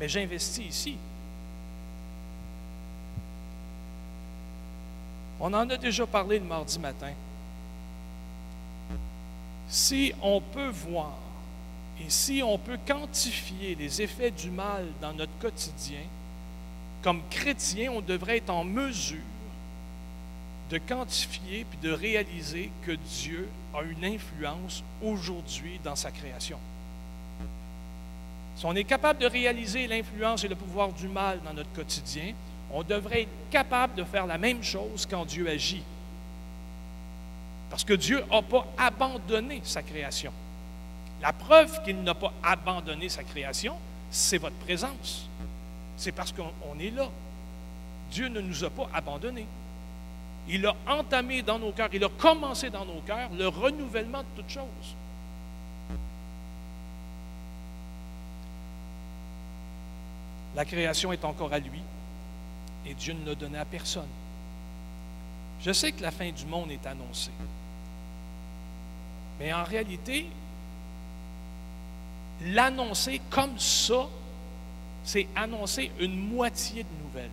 mais 0.00 0.08
j'investis 0.08 0.64
ici. 0.66 0.96
On 5.40 5.52
en 5.54 5.68
a 5.70 5.76
déjà 5.76 6.06
parlé 6.06 6.38
le 6.38 6.44
mardi 6.44 6.78
matin. 6.78 7.12
Si 9.68 10.12
on 10.22 10.40
peut 10.40 10.68
voir 10.68 11.16
et 12.00 12.10
si 12.10 12.42
on 12.44 12.58
peut 12.58 12.78
quantifier 12.86 13.74
les 13.74 14.02
effets 14.02 14.30
du 14.30 14.50
mal 14.50 14.86
dans 15.00 15.12
notre 15.12 15.36
quotidien, 15.38 16.02
comme 17.02 17.22
chrétien, 17.30 17.90
on 17.92 18.00
devrait 18.00 18.38
être 18.38 18.50
en 18.50 18.64
mesure 18.64 19.18
de 20.70 20.78
quantifier 20.78 21.64
puis 21.68 21.78
de 21.82 21.90
réaliser 21.90 22.70
que 22.82 22.92
Dieu 22.92 23.48
a 23.74 23.82
une 23.82 24.04
influence 24.04 24.84
aujourd'hui 25.02 25.80
dans 25.82 25.96
sa 25.96 26.10
création. 26.10 26.58
Si 28.56 28.66
on 28.66 28.74
est 28.74 28.84
capable 28.84 29.20
de 29.20 29.26
réaliser 29.26 29.86
l'influence 29.86 30.44
et 30.44 30.48
le 30.48 30.54
pouvoir 30.54 30.92
du 30.92 31.08
mal 31.08 31.40
dans 31.44 31.54
notre 31.54 31.72
quotidien, 31.72 32.34
on 32.72 32.82
devrait 32.82 33.22
être 33.22 33.50
capable 33.50 33.94
de 33.94 34.04
faire 34.04 34.26
la 34.26 34.38
même 34.38 34.62
chose 34.62 35.06
quand 35.08 35.24
Dieu 35.24 35.48
agit. 35.48 35.82
Parce 37.68 37.84
que 37.84 37.94
Dieu 37.94 38.24
n'a 38.30 38.42
pas 38.42 38.66
abandonné 38.78 39.60
sa 39.64 39.82
création. 39.82 40.32
La 41.22 41.32
preuve 41.32 41.82
qu'il 41.82 42.02
n'a 42.02 42.14
pas 42.14 42.32
abandonné 42.42 43.08
sa 43.08 43.22
création, 43.22 43.76
c'est 44.10 44.38
votre 44.38 44.56
présence. 44.56 45.28
C'est 45.96 46.12
parce 46.12 46.32
qu'on 46.32 46.78
est 46.78 46.90
là. 46.90 47.08
Dieu 48.10 48.28
ne 48.28 48.40
nous 48.40 48.64
a 48.64 48.70
pas 48.70 48.88
abandonnés. 48.92 49.46
Il 50.48 50.66
a 50.66 50.74
entamé 50.88 51.42
dans 51.42 51.58
nos 51.58 51.70
cœurs, 51.72 51.90
il 51.92 52.02
a 52.02 52.08
commencé 52.08 52.70
dans 52.70 52.84
nos 52.84 53.00
cœurs 53.02 53.30
le 53.38 53.46
renouvellement 53.46 54.20
de 54.20 54.26
toutes 54.36 54.50
choses. 54.50 54.96
La 60.56 60.64
création 60.64 61.12
est 61.12 61.24
encore 61.24 61.52
à 61.52 61.58
lui 61.58 61.80
et 62.86 62.94
Dieu 62.94 63.12
ne 63.14 63.26
l'a 63.26 63.34
donné 63.34 63.58
à 63.58 63.64
personne. 63.64 64.08
Je 65.60 65.72
sais 65.72 65.92
que 65.92 66.02
la 66.02 66.10
fin 66.10 66.30
du 66.30 66.46
monde 66.46 66.70
est 66.70 66.86
annoncée. 66.86 67.30
Mais 69.38 69.52
en 69.52 69.64
réalité, 69.64 70.26
l'annoncer 72.46 73.20
comme 73.30 73.58
ça, 73.58 74.08
c'est 75.04 75.26
annoncer 75.36 75.90
une 75.98 76.16
moitié 76.16 76.82
de 76.82 77.04
nouvelles. 77.04 77.30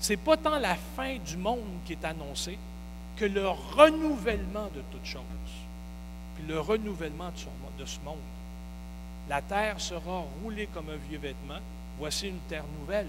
Ce 0.00 0.12
n'est 0.12 0.16
pas 0.16 0.36
tant 0.36 0.58
la 0.58 0.76
fin 0.96 1.16
du 1.18 1.36
monde 1.36 1.80
qui 1.84 1.92
est 1.92 2.04
annoncée 2.04 2.58
que 3.16 3.26
le 3.26 3.48
renouvellement 3.48 4.68
de 4.74 4.82
toutes 4.90 5.04
choses, 5.04 5.22
puis 6.36 6.46
le 6.46 6.58
renouvellement 6.58 7.30
de 7.78 7.84
ce 7.84 7.98
monde. 8.04 8.16
La 9.28 9.42
terre 9.42 9.78
sera 9.80 10.24
roulée 10.42 10.68
comme 10.72 10.88
un 10.88 10.96
vieux 11.08 11.18
vêtement. 11.18 11.60
Voici 12.00 12.28
une 12.28 12.40
terre 12.48 12.64
nouvelle. 12.80 13.08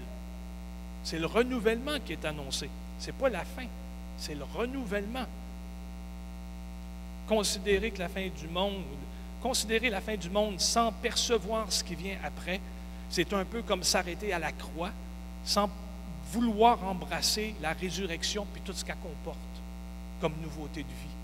C'est 1.02 1.18
le 1.18 1.24
renouvellement 1.24 1.98
qui 2.04 2.12
est 2.12 2.24
annoncé. 2.26 2.68
Ce 2.98 3.06
n'est 3.06 3.12
pas 3.14 3.30
la 3.30 3.42
fin, 3.42 3.64
c'est 4.18 4.34
le 4.34 4.44
renouvellement. 4.44 5.24
Considérer 7.26 7.90
que 7.90 8.00
la 8.00 8.10
fin 8.10 8.28
du 8.28 8.46
monde, 8.48 8.84
considérer 9.40 9.88
la 9.88 10.02
fin 10.02 10.16
du 10.16 10.28
monde 10.28 10.60
sans 10.60 10.92
percevoir 10.92 11.72
ce 11.72 11.82
qui 11.82 11.94
vient 11.94 12.18
après, 12.22 12.60
c'est 13.08 13.32
un 13.32 13.46
peu 13.46 13.62
comme 13.62 13.82
s'arrêter 13.82 14.30
à 14.34 14.38
la 14.38 14.52
croix 14.52 14.90
sans 15.42 15.70
vouloir 16.30 16.84
embrasser 16.84 17.54
la 17.62 17.72
résurrection 17.72 18.46
puis 18.52 18.60
tout 18.62 18.74
ce 18.74 18.84
qu'elle 18.84 18.96
comporte 18.96 19.38
comme 20.20 20.34
nouveauté 20.42 20.82
de 20.82 20.88
vie. 20.88 21.16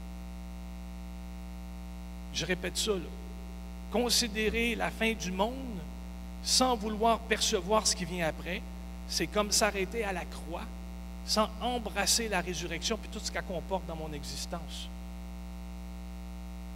Je 2.32 2.46
répète 2.46 2.78
ça, 2.78 2.92
considérer 3.92 4.74
la 4.74 4.90
fin 4.90 5.12
du 5.12 5.32
monde 5.32 5.54
sans 6.42 6.76
vouloir 6.76 7.18
percevoir 7.20 7.86
ce 7.86 7.94
qui 7.94 8.04
vient 8.04 8.26
après, 8.26 8.62
c'est 9.08 9.26
comme 9.26 9.52
s'arrêter 9.52 10.04
à 10.04 10.12
la 10.12 10.24
croix 10.24 10.64
sans 11.28 11.50
embrasser 11.60 12.28
la 12.28 12.40
résurrection 12.40 12.96
puis 12.96 13.10
tout 13.12 13.18
ce 13.22 13.30
qu'elle 13.30 13.44
comporte 13.44 13.86
dans 13.86 13.96
mon 13.96 14.12
existence. 14.14 14.88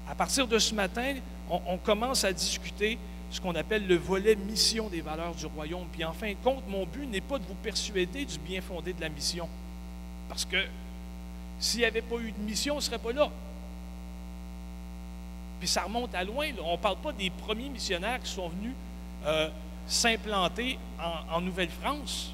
À 0.09 0.14
partir 0.14 0.47
de 0.47 0.59
ce 0.59 0.75
matin, 0.75 1.14
on, 1.49 1.78
commence 1.78 2.25
à 2.25 2.33
discuter 2.33 2.99
ce 3.31 3.40
qu'on 3.40 3.54
appelle 3.54 3.87
le 3.87 3.97
volet 3.97 4.37
mission 4.37 4.88
des 4.88 5.00
valeurs 5.00 5.35
du 5.35 5.47
royaume. 5.47 5.87
Puis 5.90 6.04
en 6.04 6.12
fin 6.12 6.31
de 6.31 6.37
compte, 6.45 6.62
mon 6.69 6.85
but 6.85 7.07
n'est 7.07 7.23
pas 7.23 7.38
de 7.38 7.45
vous 7.45 7.54
persuader 7.54 8.26
du 8.26 8.38
bien 8.38 8.61
fondé 8.61 8.92
de 8.92 9.00
la 9.00 9.09
mission. 9.09 9.49
Parce 10.28 10.45
que 10.45 10.59
s'il 11.59 11.81
n'y 11.81 11.87
avait 11.87 12.02
pas 12.02 12.16
eu 12.16 12.33
de 12.33 12.38
mission, 12.40 12.75
on 12.75 12.78
ne 12.78 12.83
serait 12.83 12.99
pas 12.99 13.12
là. 13.12 13.31
Puis 15.61 15.69
ça 15.69 15.85
remonte 15.85 16.14
à 16.14 16.25
loin. 16.25 16.49
On 16.62 16.73
ne 16.73 16.76
parle 16.76 16.99
pas 16.99 17.12
des 17.12 17.31
premiers 17.31 17.71
missionnaires 17.71 18.21
qui 18.21 18.31
sont 18.31 18.49
venus 18.49 18.75
euh, 19.26 19.49
s'implanter 19.87 20.79
en, 21.31 21.41
Nouvelle-France. 21.41 22.33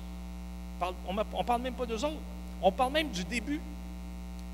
On 1.07 1.15
ne 1.15 1.23
parle 1.45 1.63
même 1.63 1.75
pas 1.75 1.87
d'eux 1.87 2.05
autres. 2.05 2.21
On 2.63 2.71
parle 2.73 2.93
même 2.93 3.11
du 3.11 3.25
début. 3.25 3.61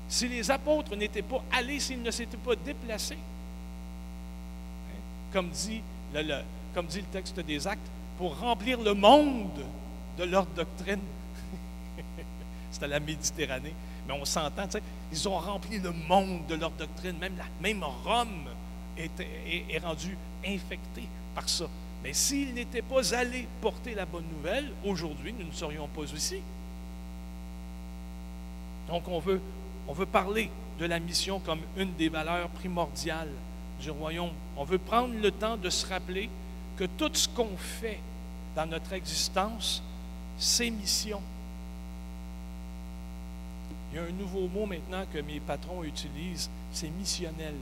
Si 0.07 0.27
les 0.27 0.49
apôtres 0.51 0.95
n'étaient 0.95 1.21
pas 1.21 1.43
allés, 1.51 1.79
s'ils 1.79 2.01
ne 2.01 2.11
s'étaient 2.11 2.37
pas 2.37 2.55
déplacés, 2.55 3.17
hein, 4.89 4.99
comme, 5.33 5.49
dit 5.49 5.81
le, 6.13 6.43
texte 7.11 7.39
des 7.39 7.67
actes, 7.67 7.87
pour 8.17 8.37
remplir 8.37 8.79
le 8.81 8.93
monde 8.93 9.65
de 10.17 10.23
leur 10.23 10.45
doctrine. 10.45 11.01
C'était 12.71 12.87
la 12.87 12.99
Méditerranée. 12.99 13.73
Mais 14.07 14.13
on 14.13 14.25
s'entend, 14.25 14.67
ils 15.11 15.27
ont 15.27 15.39
rempli 15.39 15.79
le 15.79 15.91
monde 15.91 16.45
de 16.47 16.55
leur 16.55 16.71
doctrine. 16.71 17.15
Même, 17.61 17.83
Rome 18.03 18.45
est, 18.97 19.19
est, 19.19 19.65
est 19.69 19.79
rendue 19.79 20.17
infectée 20.45 21.07
par 21.33 21.49
ça. 21.49 21.65
Mais 22.05 22.13
s'ils 22.13 22.53
n'étaient 22.53 22.83
pas 22.83 23.15
allés 23.15 23.47
porter 23.61 23.95
la 23.95 24.05
bonne 24.05 24.27
nouvelle, 24.37 24.71
aujourd'hui, 24.85 25.33
nous 25.33 25.47
ne 25.47 25.51
serions 25.51 25.87
pas 25.87 26.03
ici. 26.03 26.39
Donc, 28.87 29.07
on 29.07 29.17
veut, 29.17 29.41
on 29.87 29.93
veut 29.93 30.05
parler 30.05 30.51
de 30.77 30.85
la 30.85 30.99
mission 30.99 31.39
comme 31.39 31.61
une 31.75 31.95
des 31.95 32.09
valeurs 32.09 32.49
primordiales 32.49 33.31
du 33.81 33.89
royaume. 33.89 34.29
On 34.55 34.65
veut 34.65 34.77
prendre 34.77 35.15
le 35.15 35.31
temps 35.31 35.57
de 35.57 35.67
se 35.71 35.87
rappeler 35.87 36.29
que 36.77 36.83
tout 36.83 37.09
ce 37.11 37.27
qu'on 37.27 37.57
fait 37.57 37.99
dans 38.55 38.67
notre 38.67 38.93
existence, 38.93 39.81
c'est 40.37 40.69
mission. 40.69 41.21
Il 43.91 43.95
y 43.95 43.99
a 43.99 44.03
un 44.03 44.11
nouveau 44.11 44.47
mot 44.47 44.67
maintenant 44.67 45.05
que 45.11 45.17
mes 45.17 45.39
patrons 45.39 45.83
utilisent, 45.83 46.51
c'est 46.71 46.89
missionnel. 46.89 47.55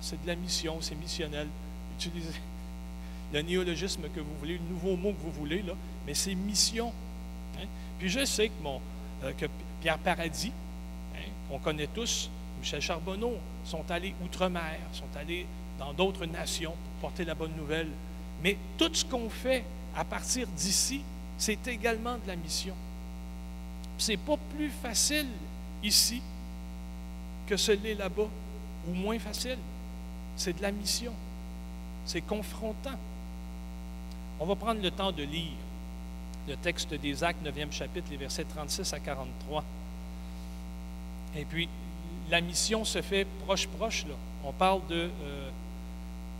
C'est 0.00 0.22
de 0.22 0.26
la 0.28 0.36
mission, 0.36 0.78
c'est 0.80 0.94
missionnel. 0.94 1.48
Utilisez 1.98 2.30
le 3.32 3.42
néologisme 3.42 4.02
que 4.14 4.20
vous 4.20 4.34
voulez, 4.38 4.54
le 4.58 4.74
nouveau 4.74 4.96
mot 4.96 5.12
que 5.12 5.22
vous 5.22 5.32
voulez, 5.32 5.62
là, 5.62 5.72
mais 6.06 6.14
c'est 6.14 6.34
mission. 6.34 6.92
Hein. 7.58 7.66
Puis 7.98 8.08
je 8.08 8.24
sais 8.24 8.48
que, 8.48 8.62
mon, 8.62 8.80
euh, 9.24 9.32
que 9.32 9.46
Pierre 9.80 9.98
Paradis, 9.98 10.52
hein, 11.14 11.30
on 11.50 11.58
connaît 11.58 11.88
tous, 11.88 12.30
Michel 12.60 12.80
Charbonneau, 12.80 13.34
sont 13.64 13.84
allés 13.90 14.14
outre-mer, 14.24 14.78
sont 14.92 15.18
allés 15.18 15.46
dans 15.78 15.92
d'autres 15.92 16.26
nations 16.26 16.72
pour 16.72 17.10
porter 17.10 17.24
la 17.24 17.34
bonne 17.34 17.54
nouvelle. 17.56 17.88
Mais 18.42 18.56
tout 18.78 18.90
ce 18.92 19.04
qu'on 19.04 19.28
fait 19.28 19.64
à 19.94 20.04
partir 20.04 20.46
d'ici, 20.48 21.02
c'est 21.38 21.66
également 21.68 22.14
de 22.14 22.28
la 22.28 22.36
mission. 22.36 22.74
Ce 23.98 24.12
n'est 24.12 24.16
pas 24.16 24.36
plus 24.54 24.70
facile 24.70 25.26
ici 25.82 26.20
que 27.46 27.56
ce 27.56 27.72
l'est 27.72 27.94
là-bas, 27.94 28.28
ou 28.88 28.94
moins 28.94 29.18
facile. 29.18 29.58
C'est 30.36 30.56
de 30.56 30.62
la 30.62 30.72
mission. 30.72 31.12
C'est 32.04 32.20
confrontant. 32.20 32.98
On 34.38 34.46
va 34.46 34.54
prendre 34.54 34.82
le 34.82 34.90
temps 34.90 35.12
de 35.12 35.22
lire 35.22 35.52
le 36.48 36.56
texte 36.56 36.94
des 36.94 37.24
Actes, 37.24 37.44
9e 37.44 37.72
chapitre, 37.72 38.08
les 38.10 38.16
versets 38.16 38.44
36 38.44 38.92
à 38.92 39.00
43. 39.00 39.64
Et 41.36 41.44
puis, 41.44 41.68
la 42.30 42.40
mission 42.40 42.84
se 42.84 43.02
fait 43.02 43.26
proche-proche, 43.44 44.06
là. 44.06 44.14
On 44.44 44.52
parle 44.52 44.86
de, 44.88 45.10
euh, 45.22 45.50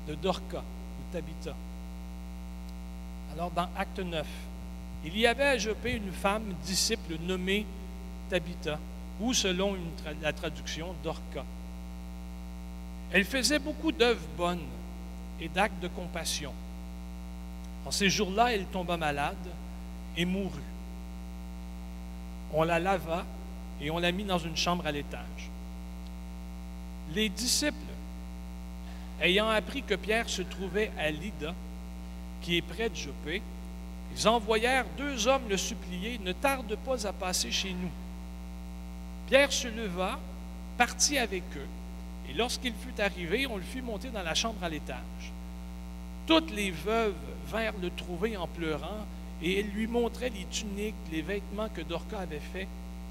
de 0.09 0.15
Dorca, 0.15 0.59
ou 0.59 1.13
Tabitha. 1.13 1.55
Alors, 3.33 3.51
dans 3.51 3.69
Acte 3.77 3.99
9, 3.99 4.27
il 5.05 5.19
y 5.19 5.27
avait 5.27 5.45
à 5.45 5.59
Jopé 5.59 5.93
une 5.93 6.13
femme 6.13 6.55
disciple 6.65 7.17
nommée 7.27 7.67
Tabitha, 8.31 8.79
ou 9.21 9.35
selon 9.35 9.77
la 10.23 10.33
traduction, 10.33 10.95
Dorca. 11.03 11.45
Elle 13.13 13.25
faisait 13.25 13.59
beaucoup 13.59 13.93
d'œuvres 13.93 14.27
bonnes 14.37 14.67
et 15.41 15.49
d'actes 15.49 15.81
de 15.81 15.89
compassion. 15.89 16.53
En 17.87 17.93
ces 17.93 18.11
jours-là, 18.11 18.53
elle 18.53 18.67
tomba 18.67 18.97
malade 18.97 19.37
et 20.17 20.25
mourut. 20.25 20.51
On 22.53 22.65
la 22.65 22.81
lava 22.81 23.25
et 23.81 23.91
on 23.91 23.99
la 23.99 24.11
mit 24.11 24.25
dans 24.25 24.39
une 24.39 24.57
chambre 24.57 24.85
à 24.87 24.91
l'étage. 24.91 25.51
Les 27.15 27.29
disciples, 27.29 27.77
ayant 29.21 29.49
appris 29.49 29.83
que 29.83 29.95
Pierre 29.95 30.29
se 30.29 30.43
trouvait 30.43 30.91
à 30.99 31.11
Lydda, 31.11 31.55
qui 32.43 32.57
est 32.57 32.63
près 32.63 32.89
de 32.89 32.97
Jopé, 32.97 33.41
ils 34.17 34.29
envoyèrent 34.29 34.87
deux 34.97 35.29
hommes 35.29 35.49
le 35.49 35.57
supplier, 35.57 36.19
ne 36.19 36.33
tarde 36.33 36.77
pas 36.85 37.07
à 37.07 37.13
passer 37.13 37.53
chez 37.53 37.73
nous. 37.73 37.91
Pierre 39.29 39.53
se 39.53 39.69
leva, 39.69 40.19
partit 40.77 41.19
avec 41.19 41.45
eux, 41.57 41.69
et 42.29 42.33
lorsqu'il 42.33 42.73
fut 42.73 43.01
arrivé, 43.01 43.47
on 43.47 43.57
le 43.57 43.63
fit 43.63 43.83
monter 43.83 44.11
dans 44.11 44.23
la 44.23 44.35
chambre 44.35 44.63
à 44.63 44.69
l'étage. 44.69 45.33
Toutes 46.27 46.51
les 46.51 46.71
veuves 46.71 47.15
vinrent 47.49 47.79
le 47.81 47.91
trouver 47.91 48.37
en 48.37 48.47
pleurant, 48.47 49.07
et 49.43 49.61
elles 49.61 49.71
lui 49.71 49.87
montraient 49.87 50.31
les 50.31 50.47
tuniques, 50.51 50.95
les 51.13 51.23
vêtements 51.23 51.69
que 51.69 51.83
Dorca 51.83 52.21
avait 52.21 52.41
faits 52.41 52.69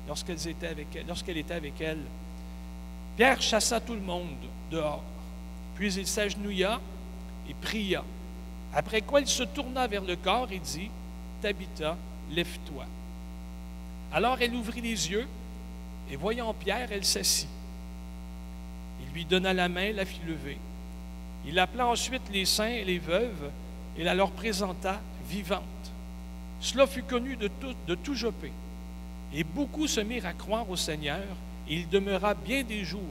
lorsqu'elle 0.07 0.47
était 0.47 0.67
avec 0.67 0.87
elle. 0.95 1.37
Était 1.37 1.53
avec 1.53 1.79
elle. 1.81 2.01
Pierre 3.15 3.41
chassa 3.41 3.79
tout 3.79 3.93
le 3.93 4.01
monde 4.01 4.35
dehors. 4.71 5.03
Puis 5.75 5.93
il 5.93 6.07
s'agenouilla 6.07 6.81
et 7.49 7.53
pria. 7.53 8.03
Après 8.73 9.01
quoi 9.01 9.21
il 9.21 9.27
se 9.27 9.43
tourna 9.43 9.87
vers 9.87 10.03
le 10.03 10.15
corps 10.15 10.51
et 10.51 10.59
dit, 10.59 10.89
Tabitha, 11.41 11.95
lève-toi. 12.31 12.85
Alors 14.11 14.37
elle 14.41 14.53
ouvrit 14.53 14.81
les 14.81 15.11
yeux, 15.11 15.27
et 16.11 16.15
voyant 16.15 16.53
Pierre, 16.53 16.91
elle 16.91 17.05
s'assit. 17.05 17.47
Il 19.01 19.13
lui 19.13 19.25
donna 19.25 19.53
la 19.53 19.69
main, 19.69 19.91
la 19.91 20.05
fit 20.05 20.21
lever. 20.25 20.57
Il 21.47 21.59
appela 21.59 21.87
ensuite 21.87 22.23
les 22.31 22.45
saints 22.45 22.67
et 22.67 22.83
les 22.83 22.99
veuves, 22.99 23.51
et 23.97 24.03
la 24.03 24.13
leur 24.13 24.31
présenta 24.31 24.99
vivante. 25.29 25.61
Cela 26.59 26.87
fut 26.87 27.03
connu 27.03 27.35
de 27.35 27.47
tout, 27.47 27.75
de 27.87 28.13
Jopé. 28.13 28.51
Et 29.33 29.43
beaucoup 29.43 29.87
se 29.87 30.01
mirent 30.01 30.25
à 30.25 30.33
croire 30.33 30.69
au 30.69 30.75
Seigneur, 30.75 31.23
et 31.67 31.75
il 31.75 31.89
demeura 31.89 32.33
bien 32.33 32.63
des 32.63 32.83
jours 32.83 33.01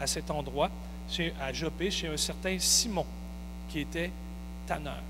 à 0.00 0.06
cet 0.06 0.30
endroit, 0.30 0.70
à 1.40 1.52
Jopé, 1.52 1.90
chez 1.90 2.08
un 2.08 2.16
certain 2.16 2.58
Simon, 2.58 3.06
qui 3.68 3.80
était 3.80 4.10
tanneur. 4.66 5.02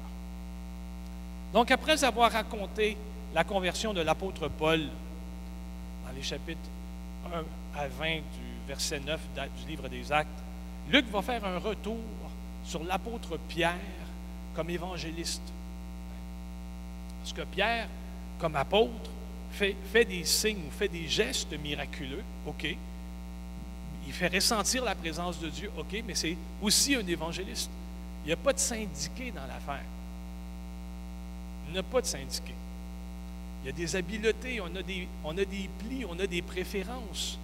Donc, 1.53 1.70
après 1.70 2.03
avoir 2.03 2.33
raconté 2.33 2.97
la 3.35 3.44
conversion 3.44 3.94
de 3.94 4.01
l'apôtre 4.01 4.49
Paul 4.49 4.81
dans 6.05 6.12
les 6.14 6.23
chapitres 6.23 6.59
1 7.33 7.79
à 7.79 7.88
20 7.88 8.16
du 8.16 8.23
verset 8.68 9.01
9 9.01 9.20
du 9.61 9.70
livre 9.70 9.88
des 9.88 10.11
Actes, 10.12 10.29
Luc 10.90 11.07
va 11.11 11.23
faire 11.23 11.44
un 11.44 11.59
retour 11.59 11.99
sur 12.64 12.83
l'apôtre 12.85 13.38
Pierre 13.48 13.79
comme 14.55 14.70
évangéliste. 14.70 15.42
Parce 17.20 17.33
que 17.33 17.42
Pierre, 17.42 17.88
comme 18.38 18.57
apôtre, 18.57 19.11
fait, 19.50 20.05
des 20.05 20.24
signes 20.24 20.62
ou 20.66 20.70
fait 20.70 20.88
des 20.88 21.09
gestes 21.09 21.53
miraculeux, 21.59 22.22
OK. 22.46 22.77
Il 24.07 24.12
fait 24.12 24.29
ressentir 24.29 24.85
la 24.85 24.94
présence 24.94 25.40
de 25.40 25.48
Dieu, 25.48 25.70
OK, 25.79 26.03
mais 26.07 26.14
c'est 26.14 26.37
aussi 26.61 26.94
un 26.94 27.07
évangéliste. 27.07 27.70
Il 28.24 28.29
n'y 28.29 28.33
a 28.33 28.37
pas 28.37 28.53
de 28.53 28.59
syndiqué 28.59 29.31
dans 29.31 29.46
l'affaire. 29.46 29.85
Il 31.68 31.72
n'y 31.72 31.79
a 31.79 31.83
pas 31.83 32.00
de 32.00 32.07
syndiqué. 32.07 32.55
Il 33.62 33.66
y 33.66 33.68
a 33.70 33.72
des 33.72 33.96
habiletés, 33.96 34.61
on 34.61 34.77
a 34.77 34.83
des, 34.83 35.09
on 35.24 35.31
a 35.31 35.44
des 35.44 35.70
plis, 35.79 36.05
on 36.05 36.18
a 36.18 36.27
des 36.27 36.42
préférences. 36.42 37.38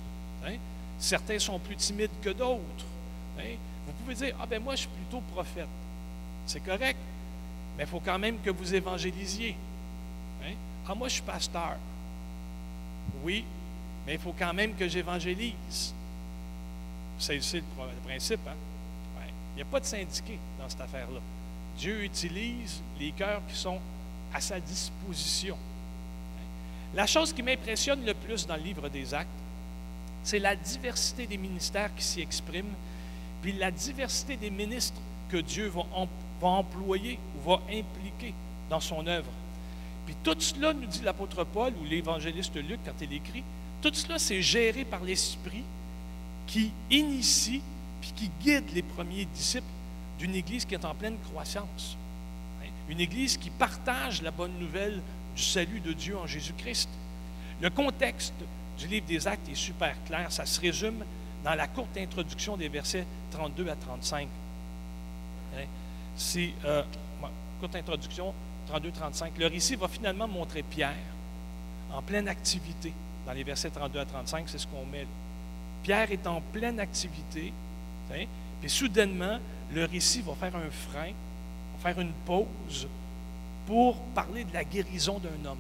Hein. 0.45 0.57
Certains 0.99 1.39
sont 1.39 1.59
plus 1.59 1.77
timides 1.77 2.11
que 2.21 2.31
d'autres. 2.31 2.85
Hein. 3.39 3.57
Vous 3.91 4.05
pouvez 4.05 4.15
dire, 4.15 4.37
ah 4.41 4.47
ben 4.47 4.63
moi 4.63 4.75
je 4.75 4.81
suis 4.81 4.89
plutôt 4.89 5.21
prophète. 5.33 5.69
C'est 6.47 6.61
correct, 6.61 6.99
mais 7.77 7.85
il 7.85 7.89
faut 7.89 8.01
quand 8.01 8.19
même 8.19 8.39
que 8.41 8.51
vous 8.51 8.75
évangélisiez. 8.75 9.57
Hein? 10.45 10.55
Ah 10.89 10.95
moi 10.95 11.09
je 11.09 11.15
suis 11.15 11.23
pasteur. 11.23 11.77
Oui, 13.23 13.45
mais 14.07 14.15
il 14.15 14.21
faut 14.21 14.35
quand 14.39 14.55
même 14.55 14.75
que 14.75 14.89
j'évangélise. 14.89 15.95
C'est 17.19 17.35
le, 17.35 17.59
le 17.59 18.09
principe. 18.09 18.41
Hein? 18.49 18.55
Il 19.53 19.57
n'y 19.57 19.63
a 19.63 19.67
pas 19.67 19.81
de 19.81 19.85
syndiqué 19.85 20.39
dans 20.59 20.69
cette 20.69 20.81
affaire-là. 20.81 21.21
Dieu 21.77 22.05
utilise 22.05 22.81
les 22.99 23.11
cœurs 23.13 23.43
qui 23.49 23.57
sont 23.57 23.79
à 24.33 24.41
sa 24.41 24.61
disposition. 24.61 25.57
La 26.95 27.07
chose 27.07 27.33
qui 27.33 27.43
m'impressionne 27.43 28.05
le 28.05 28.15
plus 28.15 28.47
dans 28.47 28.57
le 28.57 28.63
livre 28.63 28.89
des 28.89 29.13
actes, 29.13 29.29
c'est 30.23 30.39
la 30.39 30.57
diversité 30.57 31.27
des 31.27 31.37
ministères 31.37 31.95
qui 31.95 32.03
s'y 32.03 32.21
expriment, 32.21 32.73
puis 33.43 33.53
la 33.53 33.71
diversité 33.71 34.37
des 34.37 34.51
ministres 34.51 35.01
que 35.29 35.39
Dieu 35.39 35.69
va, 35.69 35.83
employer 36.43 37.19
ou 37.37 37.49
va 37.49 37.61
impliquer 37.67 38.35
dans 38.69 38.81
son 38.81 39.07
œuvre. 39.07 39.31
Puis 40.07 40.17
tout 40.23 40.37
cela, 40.39 40.73
nous 40.73 40.87
dit 40.87 41.03
l'apôtre 41.03 41.45
Paul 41.45 41.73
ou 41.81 41.85
l'évangéliste 41.85 42.57
Luc 42.57 42.81
quand 42.85 43.01
il 43.01 43.13
écrit, 43.13 43.45
tout 43.83 43.93
cela, 43.95 44.19
c'est 44.19 44.43
géré 44.43 44.85
par 44.85 45.03
l'Esprit 45.05 45.63
qui 46.47 46.73
initie 46.91 47.63
puis 48.01 48.13
qui 48.15 48.31
guide 48.43 48.71
les 48.75 48.83
premiers 48.83 49.27
disciples 49.27 49.65
d'une 50.19 50.35
Église 50.35 50.65
qui 50.65 50.75
est 50.75 50.85
en 50.85 50.95
pleine 50.95 51.17
croissance. 51.31 51.97
Une 52.89 53.01
Église 53.01 53.37
qui 53.37 53.51
partage 53.51 54.21
la 54.21 54.33
bonne 54.33 54.59
nouvelle 54.59 55.01
du 55.37 55.43
salut 55.43 55.81
de 55.81 55.93
Dieu 55.93 56.19
en 56.19 56.27
Jésus-Christ. 56.27 56.89
Le 57.61 57.71
contexte 57.71 58.35
du 58.79 58.89
livre 58.89 59.07
des 59.07 59.29
Actes 59.29 59.49
est 59.49 59.55
super 59.55 59.95
clair. 60.07 60.33
Ça 60.33 60.45
se 60.45 60.61
résume 60.61 61.05
dans 61.45 61.55
la 61.55 61.67
courte 61.69 61.97
introduction 61.97 62.57
des 62.57 62.69
versets 62.69 63.07
32 63.33 63.69
à 63.69 63.77
35. 63.77 64.29
Hein? 65.57 65.65
C'est, 66.17 66.53
euh, 66.65 66.83
courte 67.61 67.77
introduction, 67.77 68.35
32-35. 68.73 69.39
Le 69.39 69.47
récit 69.47 69.77
va 69.77 69.89
finalement 69.89 70.29
montrer 70.29 70.63
Pierre 70.63 70.95
en 71.93 72.03
pleine 72.03 72.29
activité 72.29 72.93
dans 73.27 73.33
les 73.33 73.45
versets 73.45 73.71
32 73.71 74.01
à 74.01 74.05
35. 74.05 74.49
C'est 74.49 74.59
ce 74.59 74.67
qu'on 74.67 74.85
met 74.87 75.03
là. 75.03 75.09
Pierre 75.83 76.11
est 76.13 76.27
en 76.27 76.41
pleine 76.41 76.79
activité. 76.79 77.53
Hein? 78.13 78.25
Puis 78.61 78.71
soudainement, 78.71 79.39
le 79.73 79.85
récit 79.85 80.21
va 80.23 80.35
faire 80.35 80.55
un 80.57 80.71
frein, 80.71 81.13
va 81.75 81.93
faire 81.93 82.01
une 82.01 82.13
pause 82.27 82.87
pour 83.67 83.97
parler 84.15 84.45
de 84.45 84.53
la 84.53 84.65
guérison 84.65 85.19
d'un 85.19 85.49
homme. 85.51 85.59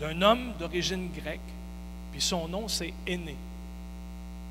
D'un 0.00 0.22
homme 0.22 0.52
d'origine 0.58 1.10
grecque, 1.12 1.40
puis 2.14 2.22
son 2.22 2.46
nom 2.46 2.68
c'est 2.68 2.94
Aîné. 3.08 3.34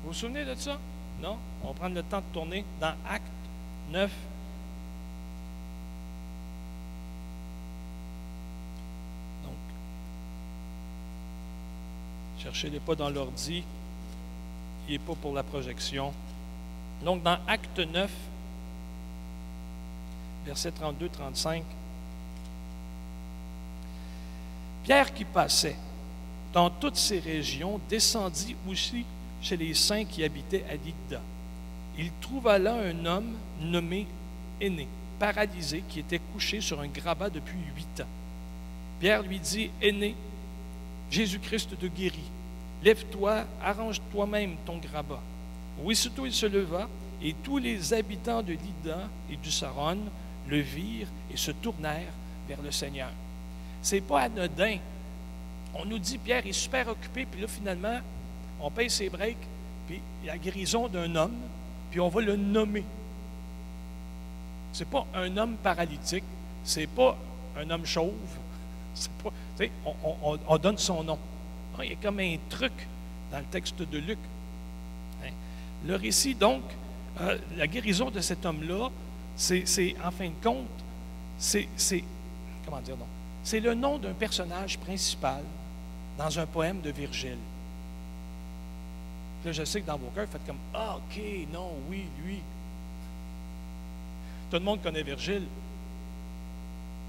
Vous 0.02 0.08
vous 0.08 0.12
souvenez 0.12 0.44
de 0.44 0.54
ça? 0.54 0.78
Non? 1.22 1.38
On 1.62 1.68
va 1.68 1.72
prendre 1.72 1.94
le 1.94 2.02
temps 2.02 2.18
de 2.18 2.24
tourner 2.30 2.62
dans 2.78 2.92
Acte 3.08 3.24
9. 3.90 4.10
Donc, 9.44 9.54
cherchez-les 12.38 12.80
pas 12.80 12.94
dans 12.94 13.08
l'ordi, 13.08 13.64
il 14.86 14.92
n'est 14.92 14.98
pas 14.98 15.14
pour 15.14 15.32
la 15.32 15.42
projection. 15.42 16.12
Donc, 17.02 17.22
dans 17.22 17.38
Acte 17.46 17.78
9, 17.78 18.10
versets 20.44 20.68
32-35. 20.68 21.62
Pierre 24.82 25.14
qui 25.14 25.24
passait 25.24 25.78
dans 26.54 26.70
toutes 26.70 26.96
ces 26.96 27.18
régions 27.18 27.80
descendit 27.90 28.54
aussi 28.70 29.04
chez 29.42 29.56
les 29.56 29.74
saints 29.74 30.04
qui 30.04 30.22
habitaient 30.22 30.64
à 30.70 30.74
Lydda. 30.74 31.20
Il 31.98 32.10
trouva 32.20 32.58
là 32.58 32.74
un 32.74 33.04
homme 33.04 33.34
nommé 33.60 34.06
Aîné, 34.60 34.86
paralysé, 35.18 35.82
qui 35.88 35.98
était 35.98 36.20
couché 36.32 36.60
sur 36.60 36.80
un 36.80 36.86
grabat 36.86 37.28
depuis 37.28 37.58
huit 37.76 38.00
ans. 38.00 38.08
Pierre 39.00 39.22
lui 39.22 39.40
dit, 39.40 39.68
Aîné, 39.82 40.14
Jésus-Christ 41.10 41.76
te 41.78 41.86
guérit. 41.86 42.30
Lève-toi, 42.84 43.44
arrange 43.60 44.00
toi-même 44.12 44.54
ton 44.64 44.78
grabat. 44.78 45.20
Aussitôt 45.84 46.24
il 46.24 46.32
se 46.32 46.46
leva, 46.46 46.88
et 47.20 47.34
tous 47.42 47.58
les 47.58 47.92
habitants 47.92 48.42
de 48.42 48.52
Lydda 48.52 49.08
et 49.30 49.36
du 49.36 49.50
Saron 49.50 49.98
le 50.46 50.60
virent 50.60 51.08
et 51.32 51.36
se 51.36 51.50
tournèrent 51.50 52.12
vers 52.48 52.62
le 52.62 52.70
Seigneur. 52.70 53.10
C'est 53.82 54.00
pas 54.00 54.22
anodin. 54.22 54.78
On 55.74 55.84
nous 55.84 55.98
dit, 55.98 56.18
Pierre 56.18 56.46
est 56.46 56.52
super 56.52 56.88
occupé, 56.88 57.26
puis 57.26 57.40
là, 57.40 57.48
finalement, 57.48 57.98
on 58.60 58.70
paye 58.70 58.90
ses 58.90 59.08
breaks, 59.08 59.36
puis 59.86 60.00
la 60.24 60.38
guérison 60.38 60.88
d'un 60.88 61.14
homme, 61.16 61.36
puis 61.90 62.00
on 62.00 62.08
va 62.08 62.20
le 62.20 62.36
nommer. 62.36 62.84
C'est 64.72 64.88
pas 64.88 65.06
un 65.14 65.36
homme 65.36 65.56
paralytique, 65.56 66.24
c'est 66.64 66.86
pas 66.86 67.16
un 67.58 67.68
homme 67.70 67.86
chauve, 67.86 68.12
pas, 69.22 69.30
on, 69.84 70.38
on, 70.46 70.58
donne 70.58 70.78
son 70.78 71.02
nom. 71.04 71.18
il 71.82 71.90
y 71.90 71.92
a 71.92 71.96
comme 71.96 72.20
un 72.20 72.36
truc 72.48 72.72
dans 73.30 73.38
le 73.38 73.44
texte 73.44 73.82
de 73.82 73.98
Luc. 73.98 74.18
Hein. 75.24 75.30
Le 75.86 75.96
récit, 75.96 76.34
donc, 76.34 76.62
euh, 77.20 77.38
la 77.56 77.66
guérison 77.66 78.10
de 78.10 78.20
cet 78.20 78.46
homme-là 78.46 78.90
c'est, 79.36 79.94
en 80.04 80.10
fin 80.10 80.28
de 80.28 80.42
compte, 80.42 80.66
c'est, 81.38 81.68
comment 82.64 82.80
dire 82.80 82.96
non? 82.96 83.06
C'est 83.42 83.60
le 83.60 83.74
nom 83.74 83.98
d'un 83.98 84.12
personnage 84.12 84.78
principal 84.78 85.42
dans 86.18 86.38
un 86.38 86.46
poème 86.46 86.80
de 86.80 86.90
Virgile. 86.90 87.38
Là, 89.44 89.52
je 89.52 89.64
sais 89.64 89.80
que 89.80 89.86
dans 89.86 89.98
vos 89.98 90.08
cœurs, 90.08 90.26
vous 90.26 90.32
faites 90.32 90.46
comme 90.46 90.58
Ah, 90.72 90.96
OK, 90.96 91.20
non, 91.52 91.70
oui, 91.90 92.04
lui. 92.24 92.38
Tout 94.50 94.56
le 94.56 94.62
monde 94.64 94.82
connaît 94.82 95.02
Virgile. 95.02 95.46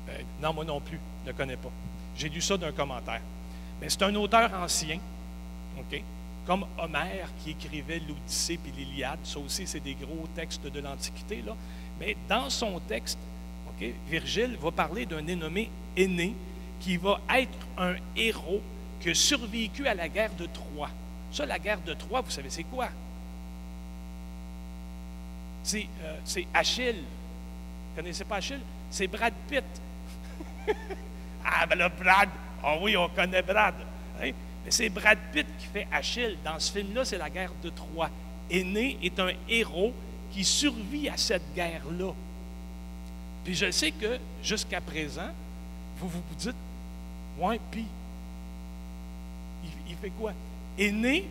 Ben, 0.07 0.25
non, 0.41 0.53
moi 0.53 0.65
non 0.65 0.79
plus, 0.79 0.99
je 1.25 1.31
ne 1.31 1.37
connais 1.37 1.57
pas. 1.57 1.71
J'ai 2.17 2.29
lu 2.29 2.41
ça 2.41 2.57
d'un 2.57 2.71
commentaire. 2.71 3.21
Mais 3.81 3.89
c'est 3.89 4.03
un 4.03 4.15
auteur 4.15 4.53
ancien, 4.53 4.99
OK? 5.77 6.01
Comme 6.45 6.65
Homère 6.77 7.29
qui 7.43 7.51
écrivait 7.51 7.99
l'Odyssée 7.99 8.59
et 8.65 8.71
l'Iliade. 8.71 9.19
Ça 9.23 9.39
aussi, 9.39 9.65
c'est 9.65 9.79
des 9.79 9.95
gros 9.95 10.27
textes 10.35 10.65
de 10.65 10.79
l'Antiquité. 10.79 11.41
Là. 11.45 11.55
Mais 11.99 12.15
dans 12.29 12.49
son 12.49 12.79
texte, 12.81 13.17
Virgile 14.09 14.57
va 14.61 14.71
parler 14.71 15.05
d'un 15.05 15.21
dénommé 15.21 15.69
aîné 15.97 16.33
qui 16.79 16.97
va 16.97 17.19
être 17.33 17.57
un 17.77 17.95
héros 18.15 18.61
qui 19.05 19.15
survécu 19.15 19.87
à 19.87 19.93
la 19.93 20.09
guerre 20.09 20.33
de 20.33 20.47
Troie. 20.47 20.89
Ça, 21.31 21.45
la 21.45 21.59
guerre 21.59 21.81
de 21.81 21.93
Troie, 21.93 22.21
vous 22.21 22.31
savez, 22.31 22.49
c'est 22.49 22.63
quoi? 22.63 22.89
C'est 25.63 25.87
euh, 26.03 26.43
Achille. 26.53 27.03
Vous 27.03 28.01
connaissez 28.01 28.23
pas 28.23 28.37
Achille? 28.37 28.61
C'est 28.89 29.07
Brad 29.07 29.33
Pitt. 29.47 29.63
ah, 31.45 31.65
ben 31.67 31.77
là, 31.77 31.89
Brad, 31.89 32.29
ah 32.63 32.77
oui, 32.81 32.97
on 32.97 33.09
connaît 33.09 33.41
Brad. 33.41 33.75
Hein? 34.21 34.31
Mais 34.63 34.71
c'est 34.71 34.89
Brad 34.89 35.19
Pitt 35.31 35.45
qui 35.59 35.67
fait 35.67 35.87
Achille. 35.91 36.37
Dans 36.43 36.59
ce 36.59 36.71
film-là, 36.71 37.05
c'est 37.05 37.17
la 37.17 37.29
guerre 37.29 37.51
de 37.61 37.69
Troie. 37.69 38.09
Aîné 38.49 38.97
est 39.03 39.19
un 39.19 39.31
héros 39.47 39.93
qui 40.31 40.43
survit 40.43 41.09
à 41.09 41.17
cette 41.17 41.53
guerre-là. 41.53 42.11
Puis 43.43 43.53
je 43.53 43.69
sais 43.69 43.91
que 43.91 44.19
jusqu'à 44.41 44.81
présent, 44.81 45.29
vous 45.99 46.09
vous 46.09 46.35
dites, 46.37 46.55
ouais, 47.39 47.59
puis, 47.69 47.85
il, 49.87 49.95
fait 49.95 50.11
quoi? 50.11 50.33
Aîné 50.77 51.27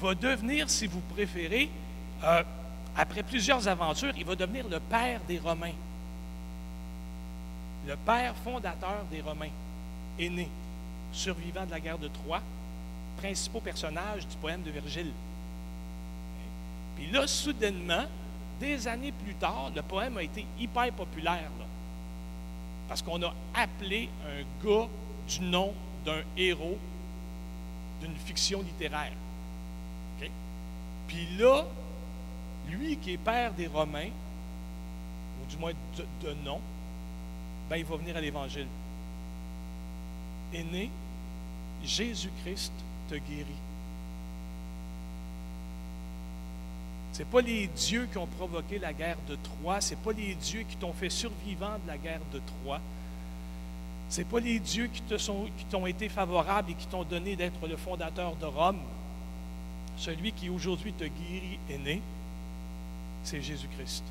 va 0.00 0.14
devenir, 0.14 0.68
si 0.70 0.86
vous 0.86 1.00
préférez, 1.00 1.70
euh, 2.24 2.42
après 2.96 3.22
plusieurs 3.22 3.66
aventures, 3.68 4.12
il 4.16 4.24
va 4.24 4.34
devenir 4.34 4.68
le 4.68 4.80
père 4.80 5.20
des 5.28 5.38
Romains. 5.38 5.74
Le 7.86 7.96
père 7.96 8.34
fondateur 8.36 9.04
des 9.10 9.20
Romains, 9.20 9.50
aîné 10.18 10.48
survivant 11.12 11.64
de 11.64 11.70
la 11.70 11.80
guerre 11.80 11.98
de 11.98 12.08
Troie, 12.08 12.42
principaux 13.18 13.60
personnages 13.60 14.26
du 14.26 14.36
poème 14.36 14.62
de 14.62 14.70
Virgile. 14.70 15.12
Puis 16.96 17.10
là, 17.10 17.26
soudainement, 17.26 18.04
des 18.58 18.88
années 18.88 19.12
plus 19.12 19.34
tard, 19.34 19.70
le 19.74 19.82
poème 19.82 20.16
a 20.16 20.22
été 20.22 20.46
hyper 20.58 20.90
populaire. 20.92 21.50
parce 22.88 23.02
qu'on 23.02 23.22
a 23.22 23.34
appelé 23.54 24.08
un 24.24 24.66
gars 24.66 24.88
du 25.28 25.40
nom 25.40 25.74
d'un 26.04 26.22
héros 26.36 26.78
d'une 28.00 28.16
fiction 28.16 28.62
littéraire. 28.62 29.12
Puis 31.08 31.26
là, 31.38 31.64
lui 32.68 32.96
qui 32.96 33.12
est 33.12 33.18
père 33.18 33.52
des 33.52 33.66
Romains, 33.66 34.10
ou 35.40 35.50
du 35.50 35.56
moins 35.56 35.72
de, 36.22 36.32
nom, 36.44 36.60
ben, 37.70 37.76
il 37.76 37.84
va 37.84 37.96
venir 37.96 38.16
à 38.16 38.20
l'Évangile. 38.20 38.66
Est 40.52 40.64
né 40.64 40.90
Jésus-Christ 41.84 42.72
te 43.08 43.14
guérit. 43.14 43.46
Ce 47.12 47.20
n'est 47.20 47.24
pas 47.24 47.40
les 47.40 47.66
dieux 47.68 48.08
qui 48.10 48.18
ont 48.18 48.26
provoqué 48.26 48.78
la 48.78 48.92
guerre 48.92 49.16
de 49.28 49.36
Troie, 49.36 49.80
ce 49.80 49.90
n'est 49.90 50.00
pas 50.00 50.12
les 50.12 50.34
dieux 50.34 50.64
qui 50.68 50.76
t'ont 50.76 50.92
fait 50.92 51.08
survivant 51.08 51.78
de 51.82 51.86
la 51.86 51.96
guerre 51.96 52.20
de 52.32 52.40
Troie. 52.40 52.80
Ce 54.08 54.20
n'est 54.20 54.24
pas 54.24 54.40
les 54.40 54.60
dieux 54.60 54.88
qui 54.88 55.02
t'ont 55.70 55.86
été 55.86 56.08
favorables 56.08 56.70
et 56.70 56.74
qui 56.74 56.86
t'ont 56.86 57.04
donné 57.04 57.36
d'être 57.36 57.66
le 57.66 57.76
fondateur 57.76 58.36
de 58.36 58.46
Rome. 58.46 58.80
Celui 59.96 60.32
qui 60.32 60.48
aujourd'hui 60.48 60.92
te 60.92 61.04
guérit 61.04 61.58
est 61.70 61.78
né, 61.78 62.02
c'est 63.24 63.40
Jésus-Christ. 63.40 64.04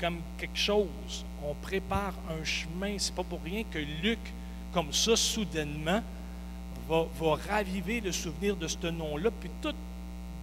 comme 0.00 0.18
quelque 0.38 0.58
chose. 0.58 1.24
On 1.44 1.54
prépare 1.54 2.14
un 2.30 2.44
chemin. 2.44 2.96
C'est 2.98 3.14
pas 3.14 3.24
pour 3.24 3.40
rien 3.42 3.64
que 3.70 3.78
Luc, 3.78 4.18
comme 4.72 4.92
ça, 4.92 5.16
soudainement, 5.16 6.02
va, 6.88 7.06
raviver 7.48 8.00
le 8.00 8.12
souvenir 8.12 8.56
de 8.56 8.68
ce 8.68 8.86
nom-là, 8.86 9.30
puis 9.40 9.50
tout 9.60 9.74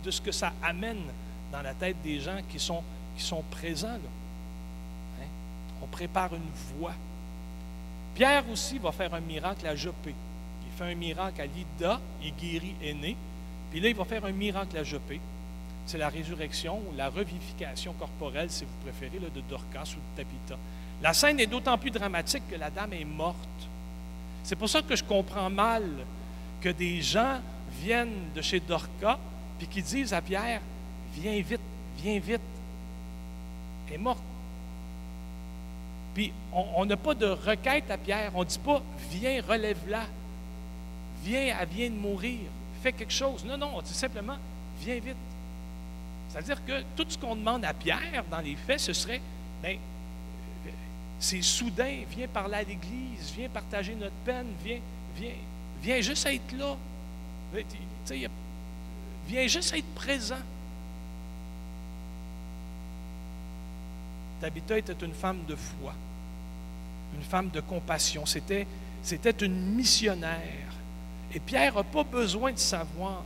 de 0.04 0.12
ce 0.12 0.22
que 0.22 0.32
ça 0.32 0.54
amène 0.62 1.04
dans 1.52 1.62
la 1.62 1.74
tête 1.74 1.98
des 2.04 2.20
gens 2.20 2.40
qui 2.50 2.60
sont, 2.60 2.84
qui 3.16 3.24
sont 3.24 3.44
présents. 3.52 4.00
Prépare 5.94 6.36
une 6.36 6.78
voie. 6.78 6.94
Pierre 8.16 8.44
aussi 8.52 8.78
va 8.78 8.92
faire 8.92 9.14
un 9.14 9.22
miracle 9.22 9.66
à 9.66 9.76
Jopé. 9.76 10.14
Il 10.66 10.78
fait 10.78 10.92
un 10.92 10.96
miracle 10.96 11.42
à 11.42 11.46
Lydda, 11.46 12.02
il 12.22 12.34
guérit 12.36 12.76
Aîné. 12.82 13.16
Puis 13.72 13.80
là, 13.80 13.90
il 13.90 13.96
va 13.96 14.04
faire 14.04 14.26
un 14.26 14.32
miracle 14.32 14.78
à 14.78 14.84
Jopé 14.84 15.22
c'est 15.86 15.98
la 15.98 16.10
résurrection 16.10 16.78
ou 16.78 16.96
la 16.96 17.10
revivification 17.10 17.94
corporelle, 17.94 18.50
si 18.50 18.64
vous 18.64 18.72
préférez, 18.84 19.20
de 19.20 19.42
Dorcas 19.50 19.94
ou 19.96 20.00
de 20.00 20.24
Tabitha. 20.24 20.58
La 21.02 21.14
scène 21.14 21.40
est 21.40 21.48
d'autant 21.48 21.78
plus 21.78 21.92
dramatique 21.92 22.44
que 22.50 22.56
la 22.56 22.70
dame 22.70 22.94
est 22.94 23.06
morte. 23.06 23.38
C'est 24.44 24.56
pour 24.56 24.70
ça 24.70 24.82
que 24.82 24.96
je 24.96 25.04
comprends 25.04 25.50
mal 25.50 25.84
que 26.62 26.70
des 26.70 27.02
gens 27.02 27.40
viennent 27.82 28.32
de 28.34 28.42
chez 28.42 28.60
Dorcas 28.60 29.20
puis 29.58 29.68
qui 29.68 29.82
disent 29.82 30.14
à 30.14 30.22
Pierre 30.22 30.62
Viens 31.16 31.42
vite, 31.42 31.62
viens 31.98 32.20
vite. 32.20 32.42
Elle 33.88 33.94
est 33.94 33.98
morte. 34.00 34.24
Puis 36.13 36.32
on 36.52 36.86
n'a 36.86 36.97
pas 36.97 37.15
de 37.15 37.26
requête 37.26 37.89
à 37.89 37.97
Pierre. 37.97 38.32
On 38.36 38.41
ne 38.41 38.45
dit 38.45 38.60
pas 38.60 38.82
Viens, 39.12 39.41
relève-la. 39.41 40.04
Viens, 41.23 41.56
elle 41.60 41.67
vient 41.69 41.89
de 41.89 41.95
mourir. 41.95 42.39
Fais 42.82 42.93
quelque 42.93 43.13
chose. 43.13 43.43
Non, 43.45 43.58
non, 43.58 43.71
on 43.76 43.82
dit 43.82 43.93
simplement 43.93 44.38
Viens 44.82 44.99
vite. 44.99 45.15
C'est-à-dire 46.30 46.63
que 46.65 46.84
tout 46.95 47.06
ce 47.08 47.17
qu'on 47.17 47.36
demande 47.36 47.63
à 47.65 47.73
Pierre, 47.73 48.23
dans 48.30 48.39
les 48.39 48.56
faits, 48.56 48.80
ce 48.80 48.93
serait, 48.93 49.21
bien, 49.62 49.78
c'est 51.19 51.41
soudain, 51.41 52.02
viens 52.10 52.28
parler 52.28 52.56
à 52.56 52.63
l'Église, 52.63 53.32
viens 53.36 53.47
partager 53.49 53.95
notre 53.95 54.15
peine, 54.26 54.47
viens, 54.63 54.80
viens, 55.15 55.36
viens 55.82 56.02
juste 56.02 56.26
être 56.26 56.52
là. 56.58 56.76
Viens 59.28 59.47
juste 59.47 59.73
être 59.73 59.93
présent. 59.93 60.41
Tabitha 64.44 64.78
était 64.78 65.06
une 65.06 65.14
femme 65.14 65.46
de 65.48 65.56
foi, 65.56 65.94
une 67.16 67.24
femme 67.24 67.50
de 67.50 67.62
compassion. 67.62 68.26
C'était, 68.26 68.68
c'était 69.02 69.46
une 69.46 69.74
missionnaire. 69.74 70.74
Et 71.34 71.40
Pierre 71.40 71.76
n'a 71.76 71.84
pas 71.84 72.04
besoin 72.04 72.52
de 72.52 72.58
savoir 72.58 73.24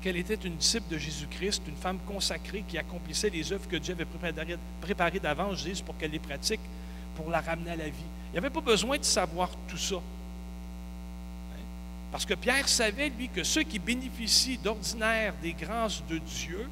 qu'elle 0.00 0.16
était 0.16 0.38
une 0.46 0.56
disciple 0.56 0.90
de 0.90 0.96
Jésus-Christ, 0.96 1.64
une 1.68 1.76
femme 1.76 1.98
consacrée 2.06 2.64
qui 2.66 2.78
accomplissait 2.78 3.28
les 3.28 3.52
œuvres 3.52 3.68
que 3.68 3.76
Dieu 3.76 3.92
avait 3.92 4.56
préparées, 4.80 5.20
d'avance, 5.20 5.58
je 5.58 5.72
dis, 5.72 5.82
pour 5.82 5.98
qu'elle 5.98 6.12
les 6.12 6.18
pratique, 6.18 6.60
pour 7.14 7.28
la 7.28 7.42
ramener 7.42 7.72
à 7.72 7.76
la 7.76 7.90
vie. 7.90 8.08
Il 8.30 8.32
n'y 8.32 8.38
avait 8.38 8.48
pas 8.48 8.62
besoin 8.62 8.96
de 8.96 9.04
savoir 9.04 9.50
tout 9.68 9.76
ça. 9.76 9.96
Parce 12.10 12.24
que 12.24 12.32
Pierre 12.32 12.66
savait, 12.66 13.10
lui, 13.10 13.28
que 13.28 13.44
ceux 13.44 13.62
qui 13.62 13.78
bénéficient 13.78 14.56
d'ordinaire 14.56 15.34
des 15.42 15.52
grâces 15.52 16.02
de 16.08 16.16
Dieu 16.16 16.66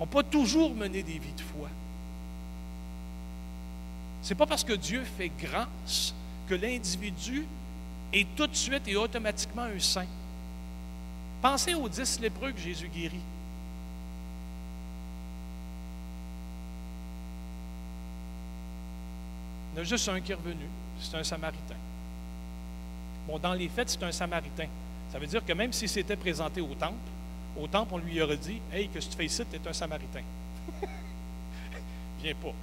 n'ont 0.00 0.06
pas 0.06 0.22
toujours 0.22 0.74
mené 0.74 1.02
des 1.02 1.18
vies 1.18 1.32
de 1.36 1.42
foi. 1.42 1.68
Ce 4.22 4.30
n'est 4.30 4.38
pas 4.38 4.46
parce 4.46 4.64
que 4.64 4.72
Dieu 4.72 5.04
fait 5.04 5.30
grâce 5.38 6.14
que 6.48 6.54
l'individu 6.54 7.46
est 8.12 8.26
tout 8.34 8.46
de 8.46 8.56
suite 8.56 8.88
et 8.88 8.96
automatiquement 8.96 9.62
un 9.62 9.78
saint. 9.78 10.06
Pensez 11.42 11.74
aux 11.74 11.88
dix 11.88 12.18
lépreux 12.20 12.52
que 12.52 12.60
Jésus 12.60 12.88
guérit. 12.88 13.20
Il 19.72 19.76
y 19.76 19.80
en 19.80 19.82
a 19.82 19.84
juste 19.84 20.08
un 20.08 20.20
qui 20.20 20.32
est 20.32 20.34
revenu, 20.34 20.66
c'est 21.00 21.16
un 21.16 21.22
Samaritain. 21.22 21.76
Bon, 23.26 23.38
dans 23.38 23.54
les 23.54 23.68
faits, 23.68 23.90
c'est 23.90 24.02
un 24.02 24.12
Samaritain. 24.12 24.66
Ça 25.12 25.18
veut 25.18 25.26
dire 25.26 25.44
que 25.44 25.52
même 25.52 25.72
s'il 25.72 25.88
s'était 25.88 26.16
présenté 26.16 26.60
au 26.60 26.74
temple, 26.74 26.96
au 27.58 27.66
temple, 27.66 27.94
on 27.94 27.98
lui 27.98 28.20
aurait 28.20 28.36
dit 28.36 28.60
Hey, 28.72 28.88
que 28.88 28.98
tu 28.98 29.16
fais 29.16 29.26
ici, 29.26 29.42
tu 29.50 29.56
es 29.56 29.68
un 29.68 29.72
Samaritain. 29.72 30.22
Viens 32.22 32.34
pas. 32.34 32.54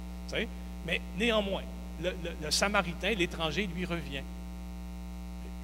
Mais 0.86 1.00
néanmoins, 1.16 1.62
le, 2.00 2.50
Samaritain, 2.50 3.10
l'étranger, 3.10 3.68
lui 3.74 3.84
revient. 3.84 4.22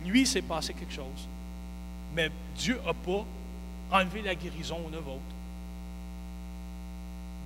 Lui, 0.05 0.27
s'est 0.27 0.43
passé 0.43 0.75
quelque 0.75 0.93
chose. 0.93 1.29
Mais 2.15 2.31
Dieu 2.57 2.81
n'a 2.85 2.93
pas 2.93 3.25
enlevé 3.91 4.23
la 4.23 4.35
guérison 4.35 4.79
aux 4.87 4.91
neuf. 4.91 5.03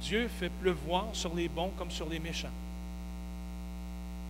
Dieu 0.00 0.28
fait 0.28 0.48
pleuvoir 0.48 1.06
sur 1.12 1.34
les 1.34 1.48
bons 1.48 1.70
comme 1.76 1.90
sur 1.90 2.08
les 2.08 2.18
méchants. 2.18 2.48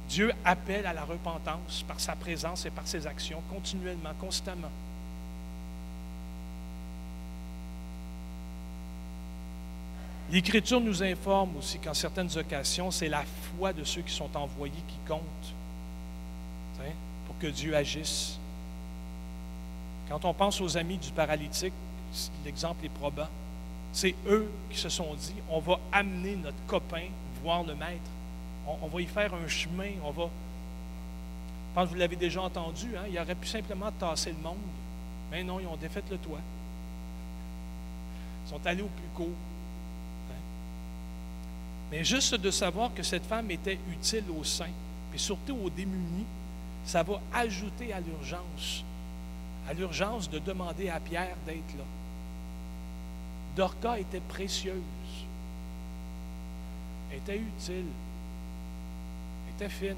Dieu 0.09 0.33
appelle 0.45 0.87
à 0.87 0.95
la 0.95 1.05
repentance 1.05 1.85
par 1.87 2.01
sa 2.01 2.17
présence 2.17 2.65
et 2.65 2.71
par 2.71 2.87
ses 2.87 3.07
actions 3.07 3.43
continuellement, 3.51 4.15
constamment. 4.19 4.71
L'Écriture 10.31 10.81
nous 10.81 11.03
informe 11.03 11.57
aussi 11.57 11.79
qu'en 11.79 11.95
certaines 11.95 12.37
occasions, 12.37 12.91
c'est 12.91 13.09
la 13.09 13.25
foi 13.57 13.73
de 13.73 13.83
ceux 13.85 14.03
qui 14.03 14.13
sont 14.13 14.37
envoyés 14.37 14.83
qui 14.87 14.99
compte 15.07 15.55
pour 17.27 17.39
que 17.39 17.47
Dieu 17.47 17.77
agisse. 17.77 18.39
Quand 20.09 20.25
on 20.25 20.33
pense 20.33 20.61
aux 20.61 20.77
amis 20.77 20.97
du 20.97 21.11
paralytique, 21.11 21.75
l'exemple 22.45 22.87
est 22.87 22.91
probant. 22.91 23.29
C'est 23.93 24.15
eux 24.27 24.51
qui 24.71 24.79
se 24.79 24.89
sont 24.89 25.15
dit, 25.15 25.35
on 25.51 25.61
va 25.61 25.79
amener 25.93 26.37
notre 26.37 26.65
copain 26.67 27.05
voir 27.43 27.63
le 27.65 27.75
maître. 27.75 28.11
On, 28.67 28.87
va 28.87 29.01
y 29.01 29.07
faire 29.07 29.33
un 29.35 29.49
chemin. 29.49 29.91
On 30.05 30.11
va. 30.11 30.25
Je 30.25 31.75
pense 31.75 31.85
que 31.85 31.91
vous 31.91 31.99
l'avez 31.99 32.17
déjà 32.17 32.43
entendu, 32.43 32.97
hein, 32.97 33.05
il 33.11 33.19
aurait 33.19 33.35
pu 33.35 33.47
simplement 33.47 33.91
tasser 33.93 34.31
le 34.31 34.43
monde. 34.43 34.57
Mais 35.31 35.43
non, 35.43 35.61
ils 35.61 35.67
ont 35.67 35.77
défait 35.77 36.03
le 36.11 36.19
toit. 36.19 36.41
Ils 38.47 38.51
sont 38.51 38.67
allés 38.67 38.83
au 38.83 38.89
plus 38.89 39.09
court. 39.15 39.37
Mais 41.91 42.05
juste 42.05 42.35
de 42.35 42.51
savoir 42.51 42.93
que 42.95 43.03
cette 43.03 43.25
femme 43.25 43.51
était 43.51 43.79
utile 43.91 44.25
aux 44.39 44.45
saints, 44.45 44.67
et 45.15 45.19
surtout 45.19 45.57
aux 45.57 45.71
démunis, 45.71 46.27
ça 46.85 47.03
va 47.03 47.21
ajouter 47.33 47.93
à 47.93 48.01
l'urgence, 48.01 48.85
à 49.69 49.73
l'urgence 49.73 50.29
de 50.29 50.39
demander 50.39 50.89
à 50.89 51.01
Pierre 51.01 51.37
d'être 51.47 51.77
là. 51.77 51.85
Dorca 53.57 53.99
était 53.99 54.21
précieuse, 54.21 54.75
était 57.13 57.39
utile, 57.39 57.87
était 59.55 59.69
fine. 59.69 59.97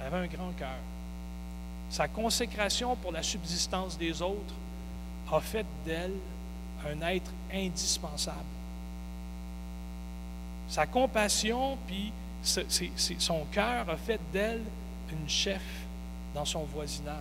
Elle 0.00 0.06
avait 0.06 0.24
un 0.24 0.26
grand 0.26 0.50
cœur. 0.58 0.80
Sa 1.90 2.08
consécration 2.08 2.96
pour 2.96 3.12
la 3.12 3.22
subsistance 3.22 3.96
des 3.96 4.20
autres 4.22 4.54
a 5.30 5.40
fait 5.40 5.66
d'elle 5.84 6.16
un 6.86 7.06
être 7.08 7.30
indispensable. 7.52 8.38
Sa 10.68 10.86
compassion, 10.86 11.76
puis 11.86 12.12
son 12.42 13.44
cœur 13.52 13.88
a 13.88 13.96
fait 13.96 14.20
d'elle 14.32 14.62
une 15.10 15.28
chef 15.28 15.62
dans 16.34 16.44
son 16.44 16.64
voisinage. 16.64 17.16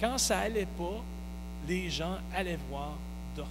Quand 0.00 0.18
ça 0.18 0.38
n'allait 0.38 0.66
pas, 0.66 1.02
les 1.66 1.90
gens 1.90 2.16
allaient 2.34 2.58
voir 2.70 2.94
Dorca. 3.36 3.50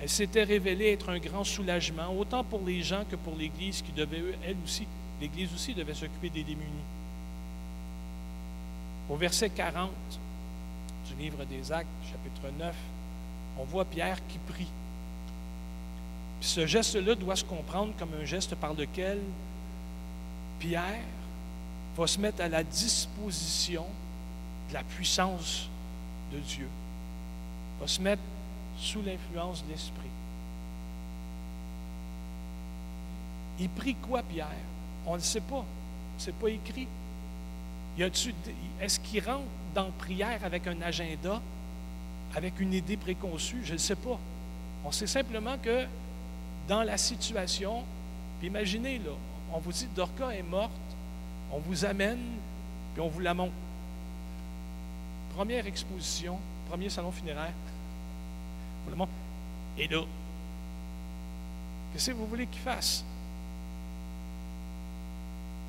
Elle 0.00 0.08
s'était 0.10 0.42
révélée 0.42 0.92
être 0.92 1.08
un 1.08 1.18
grand 1.18 1.44
soulagement, 1.44 2.14
autant 2.16 2.44
pour 2.44 2.60
les 2.66 2.82
gens 2.82 3.04
que 3.10 3.16
pour 3.16 3.34
l'Église 3.34 3.80
qui 3.80 3.92
devait, 3.92 4.22
elle 4.44 4.56
aussi, 4.62 4.86
l'Église 5.20 5.52
aussi 5.54 5.72
devait 5.72 5.94
s'occuper 5.94 6.28
des 6.28 6.42
démunis. 6.42 6.66
Au 9.08 9.14
verset 9.14 9.50
40 9.50 9.90
du 11.08 11.22
livre 11.22 11.44
des 11.44 11.70
Actes, 11.70 11.86
chapitre 12.10 12.50
9, 12.58 12.74
on 13.58 13.64
voit 13.64 13.84
Pierre 13.84 14.18
qui 14.26 14.38
prie. 14.38 14.68
ce 16.40 16.66
geste-là 16.66 17.14
doit 17.14 17.36
se 17.36 17.44
comprendre 17.44 17.92
comme 17.98 18.10
un 18.20 18.24
geste 18.24 18.54
par 18.56 18.74
lequel 18.74 19.20
Pierre 20.58 21.04
va 21.96 22.06
se 22.06 22.18
mettre 22.18 22.42
à 22.42 22.48
la 22.48 22.64
disposition 22.64 23.86
de 24.68 24.74
la 24.74 24.82
puissance 24.82 25.68
de 26.32 26.38
Dieu. 26.38 26.68
Va 27.80 27.86
se 27.86 28.00
mettre 28.00 28.22
sous 28.76 29.02
l'influence 29.02 29.64
de 29.64 29.70
l'Esprit. 29.70 30.10
Il 33.58 33.68
prie 33.70 33.94
quoi, 33.94 34.22
Pierre? 34.22 34.48
On 35.06 35.12
ne 35.12 35.18
le 35.18 35.22
sait 35.22 35.40
pas. 35.40 35.64
Ce 36.18 36.26
n'est 36.26 36.32
pas 36.32 36.50
écrit. 36.50 36.88
Est-ce 37.98 39.00
qu'il 39.00 39.24
rentre 39.24 39.44
dans 39.74 39.84
la 39.84 39.90
prière 39.92 40.44
avec 40.44 40.66
un 40.66 40.80
agenda, 40.82 41.40
avec 42.34 42.60
une 42.60 42.74
idée 42.74 42.96
préconçue? 42.96 43.62
Je 43.64 43.72
ne 43.72 43.78
sais 43.78 43.96
pas. 43.96 44.18
On 44.84 44.92
sait 44.92 45.06
simplement 45.06 45.56
que 45.58 45.86
dans 46.68 46.82
la 46.82 46.98
situation, 46.98 47.84
imaginez, 48.42 48.98
là, 48.98 49.12
on 49.52 49.58
vous 49.58 49.72
dit 49.72 49.88
Dorca 49.94 50.34
est 50.34 50.42
morte, 50.42 50.72
on 51.52 51.58
vous 51.58 51.84
amène, 51.84 52.20
puis 52.92 53.02
on 53.02 53.08
vous 53.08 53.20
la 53.20 53.34
montre. 53.34 53.52
Première 55.34 55.66
exposition, 55.66 56.38
premier 56.68 56.90
salon 56.90 57.12
funéraire. 57.12 57.52
On 58.86 58.90
la 58.90 58.96
montre. 58.96 59.12
Et 59.78 59.88
là, 59.88 60.02
qu'est-ce 61.92 62.10
que 62.10 62.16
vous 62.16 62.26
voulez 62.26 62.46
qu'il 62.46 62.60
fasse? 62.60 63.04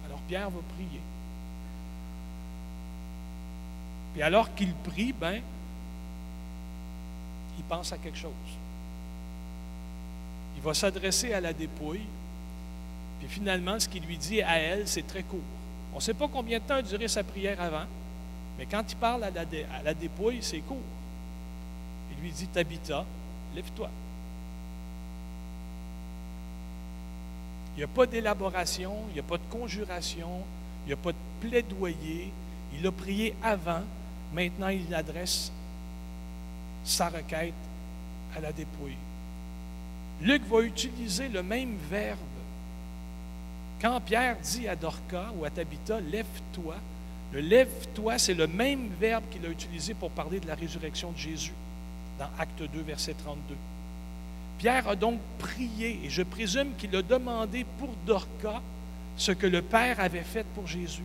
Alors 0.05 0.19
Pierre 0.27 0.49
va 0.49 0.59
prier. 0.75 1.01
Puis 4.17 4.23
alors 4.23 4.56
qu'il 4.56 4.73
prie, 4.73 5.13
ben, 5.13 5.39
il 7.56 7.63
pense 7.65 7.93
à 7.93 7.99
quelque 7.99 8.17
chose. 8.17 8.32
Il 10.56 10.63
va 10.63 10.73
s'adresser 10.73 11.34
à 11.34 11.39
la 11.39 11.53
dépouille, 11.53 12.01
puis 13.19 13.27
finalement, 13.27 13.80
ce 13.80 13.88
qu'il 13.88 14.03
lui 14.06 14.17
dit 14.17 14.41
à 14.41 14.58
elle, 14.58 14.88
c'est 14.88 15.06
très 15.06 15.21
court. 15.21 15.38
On 15.93 15.97
ne 15.97 16.01
sait 16.01 16.15
pas 16.15 16.27
combien 16.27 16.58
de 16.58 16.63
temps 16.63 16.77
a 16.77 16.82
duré 16.82 17.08
sa 17.08 17.23
prière 17.23 17.62
avant, 17.62 17.86
mais 18.58 18.65
quand 18.65 18.84
il 18.91 18.95
parle 18.95 19.23
à 19.23 19.30
la, 19.30 19.93
dépouille, 19.93 20.39
c'est 20.41 20.62
court. 20.62 20.77
Il 22.12 22.23
lui 22.23 22.32
dit, 22.32 22.47
Tabitha, 22.47 23.06
lève-toi. 23.53 23.91
Il 27.75 27.77
n'y 27.77 27.84
a 27.84 27.88
pas 27.88 28.08
d'élaboration, 28.08 28.95
il 29.10 29.13
n'y 29.13 29.19
a 29.19 29.23
pas 29.23 29.38
de 29.38 29.45
conjuration, 29.51 30.41
il 30.86 30.88
n'y 30.88 30.93
a 30.93 30.97
pas 30.97 31.12
de 31.12 31.17
plaidoyer. 31.39 32.32
Il 32.73 32.88
a 32.88 32.91
prié 32.91 33.36
avant, 33.43 33.84
maintenant 34.33 34.69
il 34.69 34.93
adresse 34.93 35.51
sa 36.83 37.09
requête 37.09 37.53
à 38.35 38.39
la 38.39 38.51
dépouille. 38.51 38.97
Luc 40.21 40.43
va 40.47 40.61
utiliser 40.61 41.27
le 41.27 41.43
même 41.43 41.77
verbe 41.89 42.17
quand 43.81 44.01
Pierre 44.01 44.37
dit 44.39 44.67
à 44.67 44.75
Dorca 44.75 45.31
ou 45.37 45.45
à 45.45 45.51
Tabitha, 45.51 45.99
lève-toi, 45.99 46.75
le 47.31 47.41
lève-toi, 47.41 48.17
c'est 48.17 48.33
le 48.33 48.47
même 48.47 48.89
verbe 48.99 49.23
qu'il 49.29 49.45
a 49.45 49.49
utilisé 49.49 49.93
pour 49.93 50.09
parler 50.09 50.39
de 50.39 50.47
la 50.47 50.55
résurrection 50.55 51.11
de 51.11 51.17
Jésus 51.17 51.53
dans 52.17 52.29
Acte 52.39 52.63
2, 52.63 52.81
verset 52.81 53.13
32. 53.13 53.55
Pierre 54.57 54.87
a 54.87 54.95
donc 54.95 55.19
prié, 55.37 55.99
et 56.03 56.09
je 56.09 56.23
présume 56.23 56.73
qu'il 56.77 56.95
a 56.95 57.03
demandé 57.03 57.65
pour 57.77 57.89
Dorca 58.07 58.61
ce 59.15 59.31
que 59.31 59.45
le 59.45 59.61
Père 59.61 59.99
avait 59.99 60.23
fait 60.23 60.45
pour 60.55 60.65
Jésus. 60.65 61.03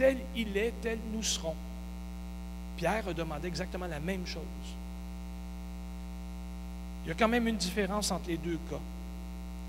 Tel 0.00 0.16
il 0.34 0.56
est, 0.56 0.72
tel 0.80 0.98
nous 1.12 1.22
serons. 1.22 1.54
Pierre 2.78 3.06
a 3.06 3.12
demandé 3.12 3.48
exactement 3.48 3.86
la 3.86 4.00
même 4.00 4.26
chose. 4.26 4.40
Il 7.04 7.08
y 7.08 7.10
a 7.10 7.14
quand 7.14 7.28
même 7.28 7.46
une 7.46 7.58
différence 7.58 8.10
entre 8.10 8.28
les 8.28 8.38
deux 8.38 8.58
cas 8.70 8.80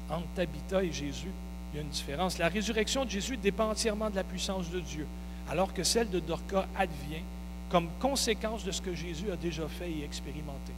entre 0.10 0.28
Tabitha 0.34 0.84
et 0.86 0.92
Jésus, 0.94 1.28
il 1.74 1.76
y 1.76 1.80
a 1.80 1.82
une 1.82 1.90
différence. 1.90 2.38
La 2.38 2.48
résurrection 2.48 3.04
de 3.04 3.10
Jésus 3.10 3.36
dépend 3.36 3.72
entièrement 3.72 4.10
de 4.10 4.16
la 4.16 4.24
puissance 4.24 4.70
de 4.70 4.80
Dieu, 4.80 5.06
alors 5.50 5.74
que 5.74 5.84
celle 5.84 6.10
de 6.10 6.22
Dorca 6.22 6.66
advient 6.78 7.24
comme 7.70 7.90
conséquence 8.00 8.64
de 8.64 8.72
ce 8.72 8.82
que 8.82 8.96
Jésus 8.96 9.30
a 9.34 9.36
déjà 9.36 9.68
fait 9.68 9.92
et 9.92 10.06
expérimenté. 10.06 10.72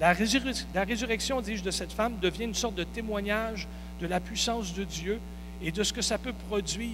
La, 0.00 0.14
résurrection, 0.14 1.42
dis-je, 1.42 1.62
de 1.62 1.70
cette 1.70 1.92
femme 1.92 2.16
devient 2.18 2.44
une 2.44 2.54
sorte 2.54 2.76
de 2.76 2.84
témoignage 2.84 3.68
de 4.00 4.06
la 4.06 4.20
puissance 4.20 4.72
de 4.72 4.84
Dieu 4.84 5.20
et 5.60 5.70
de 5.70 5.82
ce 5.82 5.92
que 5.92 6.02
ça 6.02 6.16
peut 6.16 6.34
produire, 6.48 6.90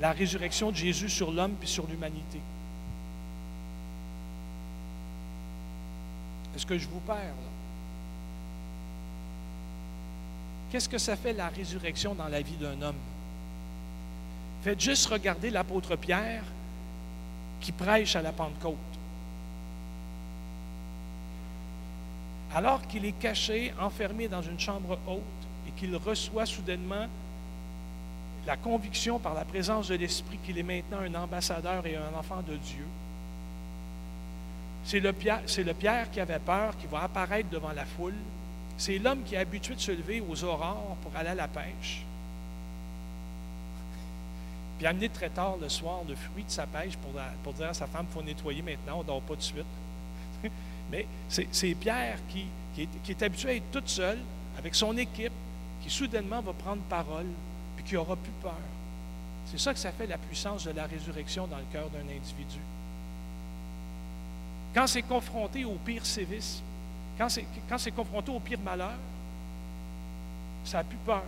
la 0.00 0.12
résurrection 0.12 0.70
de 0.70 0.76
Jésus 0.76 1.08
sur 1.08 1.30
l'homme 1.30 1.54
et 1.62 1.66
sur 1.66 1.86
l'humanité. 1.86 2.40
Est-ce 6.54 6.66
que 6.66 6.78
je 6.78 6.86
vous 6.88 7.00
perds 7.00 7.16
là? 7.16 7.50
Qu'est-ce 10.70 10.88
que 10.88 10.98
ça 10.98 11.16
fait 11.16 11.32
la 11.32 11.48
résurrection 11.48 12.14
dans 12.14 12.28
la 12.28 12.40
vie 12.40 12.56
d'un 12.56 12.80
homme? 12.82 12.96
Faites 14.62 14.80
juste 14.80 15.06
regarder 15.06 15.50
l'apôtre 15.50 15.96
Pierre 15.96 16.42
qui 17.60 17.72
prêche 17.72 18.16
à 18.16 18.22
la 18.22 18.32
Pentecôte. 18.32 18.76
Alors 22.54 22.86
qu'il 22.86 23.04
est 23.04 23.18
caché, 23.18 23.72
enfermé 23.78 24.28
dans 24.28 24.42
une 24.42 24.58
chambre 24.58 24.98
haute 25.06 25.22
et 25.68 25.72
qu'il 25.72 25.94
reçoit 25.96 26.46
soudainement 26.46 27.06
la 28.46 28.56
conviction 28.56 29.18
par 29.18 29.34
la 29.34 29.44
présence 29.44 29.88
de 29.88 29.96
l'Esprit 29.96 30.38
qu'il 30.44 30.58
est 30.58 30.62
maintenant 30.62 30.98
un 31.00 31.14
ambassadeur 31.14 31.84
et 31.86 31.96
un 31.96 32.16
enfant 32.18 32.42
de 32.46 32.56
Dieu, 32.56 32.86
c'est 34.84 35.00
le, 35.00 35.12
Pierre, 35.12 36.10
qui 36.12 36.20
avait 36.20 36.38
peur, 36.38 36.76
qui 36.76 36.86
va 36.86 37.02
apparaître 37.02 37.48
devant 37.50 37.72
la 37.72 37.84
foule. 37.84 38.14
C'est 38.78 38.98
l'homme 38.98 39.24
qui 39.24 39.34
est 39.34 39.38
habitué 39.38 39.74
de 39.74 39.80
se 39.80 39.90
lever 39.90 40.22
aux 40.26 40.44
aurores 40.44 40.96
pour 41.02 41.16
aller 41.16 41.30
à 41.30 41.34
la 41.34 41.48
pêche, 41.48 42.04
puis 44.78 44.86
amener 44.86 45.08
très 45.08 45.30
tard 45.30 45.56
le 45.60 45.68
soir 45.68 46.02
le 46.06 46.14
fruit 46.14 46.44
de 46.44 46.50
sa 46.50 46.66
pêche 46.66 46.96
pour, 47.42 47.52
dire 47.54 47.68
à 47.68 47.74
sa 47.74 47.86
femme, 47.86 48.06
il 48.10 48.14
faut 48.14 48.22
nettoyer 48.22 48.62
maintenant, 48.62 48.98
on 48.98 49.02
ne 49.02 49.06
dort 49.06 49.22
pas 49.22 49.34
de 49.34 49.42
suite. 49.42 49.64
Mais 50.90 51.06
c'est 51.28 51.74
Pierre 51.74 52.18
qui, 52.28 52.46
est, 52.78 53.22
habitué 53.22 53.50
à 53.50 53.54
être 53.54 53.70
toute 53.72 53.88
seule 53.88 54.18
avec 54.58 54.74
son 54.74 54.96
équipe, 54.96 55.32
qui 55.82 55.90
soudainement 55.90 56.40
va 56.42 56.52
prendre 56.52 56.82
parole, 56.82 57.26
qui 57.86 57.94
n'aura 57.94 58.16
plus 58.16 58.32
peur. 58.42 58.58
C'est 59.46 59.60
ça 59.60 59.72
que 59.72 59.78
ça 59.78 59.92
fait 59.92 60.06
la 60.06 60.18
puissance 60.18 60.64
de 60.64 60.72
la 60.72 60.86
résurrection 60.86 61.46
dans 61.46 61.58
le 61.58 61.64
cœur 61.72 61.88
d'un 61.90 62.00
individu. 62.00 62.58
Quand 64.74 64.86
c'est 64.86 65.02
confronté 65.02 65.64
au 65.64 65.76
pire 65.84 66.04
sévice, 66.04 66.62
quand 67.16 67.28
c'est, 67.30 67.90
confronté 67.92 68.30
au 68.30 68.40
pire 68.40 68.58
malheur, 68.58 68.92
ça 70.64 70.78
n'a 70.78 70.84
plus 70.84 70.98
peur. 70.98 71.22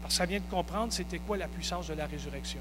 Parce 0.00 0.14
que 0.14 0.18
ça 0.18 0.26
vient 0.26 0.40
de 0.40 0.50
comprendre 0.50 0.92
c'était 0.92 1.18
quoi 1.18 1.36
la 1.36 1.48
puissance 1.48 1.88
de 1.88 1.94
la 1.94 2.06
résurrection. 2.06 2.60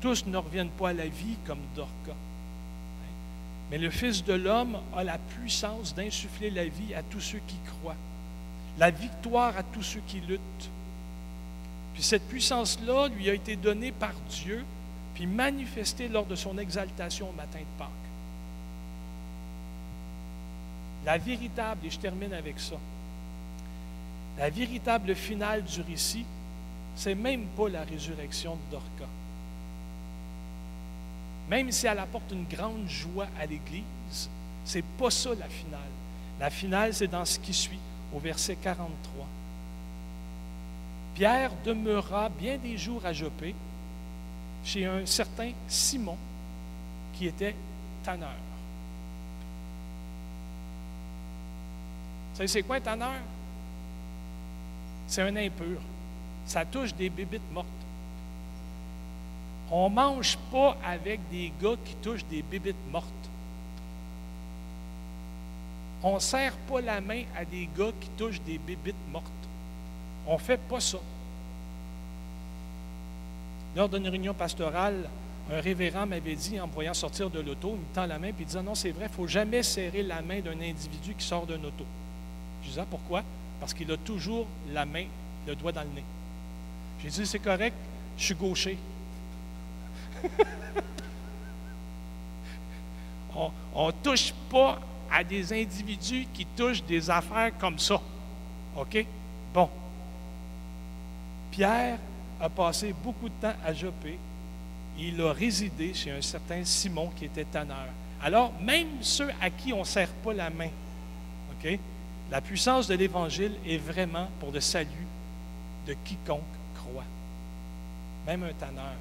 Tous 0.00 0.24
ne 0.26 0.36
reviennent 0.38 0.70
pas 0.70 0.88
à 0.88 0.92
la 0.94 1.06
vie 1.06 1.36
comme 1.46 1.60
Dorca. 1.76 2.14
Mais 3.70 3.78
le 3.78 3.90
Fils 3.90 4.24
de 4.24 4.32
l'homme 4.32 4.78
a 4.96 5.04
la 5.04 5.18
puissance 5.18 5.94
d'insuffler 5.94 6.50
la 6.50 6.64
vie 6.64 6.94
à 6.94 7.02
tous 7.02 7.20
ceux 7.20 7.40
qui 7.46 7.56
croient, 7.66 7.96
la 8.78 8.90
victoire 8.90 9.56
à 9.56 9.62
tous 9.62 9.82
ceux 9.82 10.02
qui 10.08 10.20
luttent. 10.20 10.70
Puis 11.94 12.02
cette 12.02 12.26
puissance-là 12.28 13.08
lui 13.08 13.30
a 13.30 13.34
été 13.34 13.54
donnée 13.56 13.92
par 13.92 14.12
Dieu, 14.28 14.64
puis 15.14 15.26
manifestée 15.26 16.08
lors 16.08 16.26
de 16.26 16.34
son 16.34 16.58
exaltation 16.58 17.28
au 17.30 17.32
matin 17.32 17.60
de 17.60 17.78
Pâques. 17.78 17.88
La 21.04 21.18
véritable, 21.18 21.86
et 21.86 21.90
je 21.90 21.98
termine 21.98 22.32
avec 22.32 22.58
ça, 22.58 22.76
la 24.38 24.50
véritable 24.50 25.14
finale 25.14 25.62
du 25.62 25.80
récit, 25.82 26.24
c'est 26.96 27.14
même 27.14 27.44
pas 27.56 27.68
la 27.68 27.82
résurrection 27.82 28.56
de 28.56 28.72
Dorca. 28.72 29.08
Même 31.50 31.72
si 31.72 31.88
elle 31.88 31.98
apporte 31.98 32.30
une 32.30 32.44
grande 32.44 32.88
joie 32.88 33.26
à 33.36 33.44
l'Église, 33.44 34.30
c'est 34.64 34.84
pas 34.84 35.10
ça 35.10 35.30
la 35.30 35.48
finale. 35.48 35.80
La 36.38 36.48
finale, 36.48 36.94
c'est 36.94 37.08
dans 37.08 37.24
ce 37.24 37.40
qui 37.40 37.52
suit, 37.52 37.80
au 38.14 38.20
verset 38.20 38.54
43. 38.54 39.26
Pierre 41.16 41.50
demeura 41.64 42.28
bien 42.28 42.56
des 42.56 42.78
jours 42.78 43.04
à 43.04 43.12
Jopé 43.12 43.52
chez 44.64 44.86
un 44.86 45.04
certain 45.04 45.50
Simon 45.66 46.16
qui 47.14 47.26
était 47.26 47.56
tanneur. 48.04 48.28
Vous 52.30 52.36
savez, 52.36 52.48
c'est 52.48 52.62
quoi 52.62 52.76
un 52.76 52.80
tanneur? 52.80 53.20
C'est 55.08 55.22
un 55.22 55.34
impur. 55.34 55.80
Ça 56.46 56.64
touche 56.64 56.94
des 56.94 57.10
bébites 57.10 57.50
mortes. 57.52 57.66
On 59.70 59.88
ne 59.88 59.94
mange 59.94 60.36
pas 60.50 60.76
avec 60.84 61.20
des 61.30 61.52
gars 61.62 61.76
qui 61.84 61.94
touchent 61.96 62.24
des 62.24 62.42
bébites 62.42 62.74
mortes. 62.90 63.06
On 66.02 66.14
ne 66.14 66.18
serre 66.18 66.56
pas 66.68 66.80
la 66.80 67.00
main 67.00 67.22
à 67.36 67.44
des 67.44 67.68
gars 67.76 67.92
qui 68.00 68.08
touchent 68.16 68.40
des 68.40 68.58
bébites 68.58 68.94
mortes. 69.12 69.26
On 70.26 70.34
ne 70.34 70.38
fait 70.38 70.58
pas 70.58 70.80
ça. 70.80 70.98
Lors 73.76 73.88
d'une 73.88 74.08
réunion 74.08 74.34
pastorale, 74.34 75.08
un 75.52 75.60
révérend 75.60 76.06
m'avait 76.06 76.34
dit, 76.34 76.60
en 76.60 76.66
me 76.66 76.72
voyant 76.72 76.94
sortir 76.94 77.30
de 77.30 77.40
l'auto, 77.40 77.74
il 77.74 77.80
me 77.80 77.94
tend 77.94 78.06
la 78.06 78.18
main 78.18 78.28
et 78.28 78.34
il 78.38 78.46
dit 78.46 78.56
Non, 78.56 78.74
c'est 78.74 78.90
vrai, 78.90 79.06
il 79.06 79.10
ne 79.10 79.14
faut 79.14 79.26
jamais 79.26 79.62
serrer 79.62 80.02
la 80.02 80.22
main 80.22 80.40
d'un 80.40 80.60
individu 80.60 81.14
qui 81.16 81.24
sort 81.24 81.46
d'un 81.46 81.62
auto. 81.62 81.84
Je 82.62 82.68
disais 82.68 82.82
Pourquoi? 82.90 83.22
Parce 83.60 83.74
qu'il 83.74 83.90
a 83.92 83.96
toujours 83.96 84.46
la 84.72 84.84
main, 84.84 85.04
le 85.46 85.54
doigt 85.54 85.72
dans 85.72 85.82
le 85.82 85.88
nez. 85.88 86.04
J'ai 87.02 87.10
dit 87.10 87.26
C'est 87.26 87.38
correct, 87.38 87.76
je 88.16 88.24
suis 88.24 88.34
gaucher. 88.34 88.78
on 93.74 93.86
ne 93.86 93.92
touche 94.02 94.34
pas 94.50 94.78
à 95.10 95.24
des 95.24 95.52
individus 95.52 96.26
qui 96.32 96.46
touchent 96.46 96.84
des 96.84 97.10
affaires 97.10 97.56
comme 97.58 97.78
ça. 97.78 98.00
OK? 98.76 99.06
Bon. 99.52 99.68
Pierre 101.50 101.98
a 102.40 102.48
passé 102.48 102.94
beaucoup 103.02 103.28
de 103.28 103.34
temps 103.40 103.54
à 103.64 103.72
Jopé. 103.72 104.18
Il 104.98 105.20
a 105.20 105.32
résidé 105.32 105.94
chez 105.94 106.10
un 106.10 106.22
certain 106.22 106.64
Simon 106.64 107.10
qui 107.16 107.24
était 107.24 107.44
tanneur. 107.44 107.86
Alors, 108.22 108.52
même 108.60 108.88
ceux 109.00 109.30
à 109.40 109.50
qui 109.50 109.72
on 109.72 109.80
ne 109.80 109.84
serre 109.84 110.12
pas 110.24 110.32
la 110.32 110.50
main, 110.50 110.68
OK? 111.52 111.78
La 112.30 112.40
puissance 112.40 112.86
de 112.86 112.94
l'Évangile 112.94 113.54
est 113.66 113.78
vraiment 113.78 114.28
pour 114.38 114.52
le 114.52 114.60
salut 114.60 115.06
de 115.86 115.94
quiconque 116.04 116.42
croit. 116.76 117.04
Même 118.26 118.44
un 118.44 118.52
tanneur. 118.52 118.94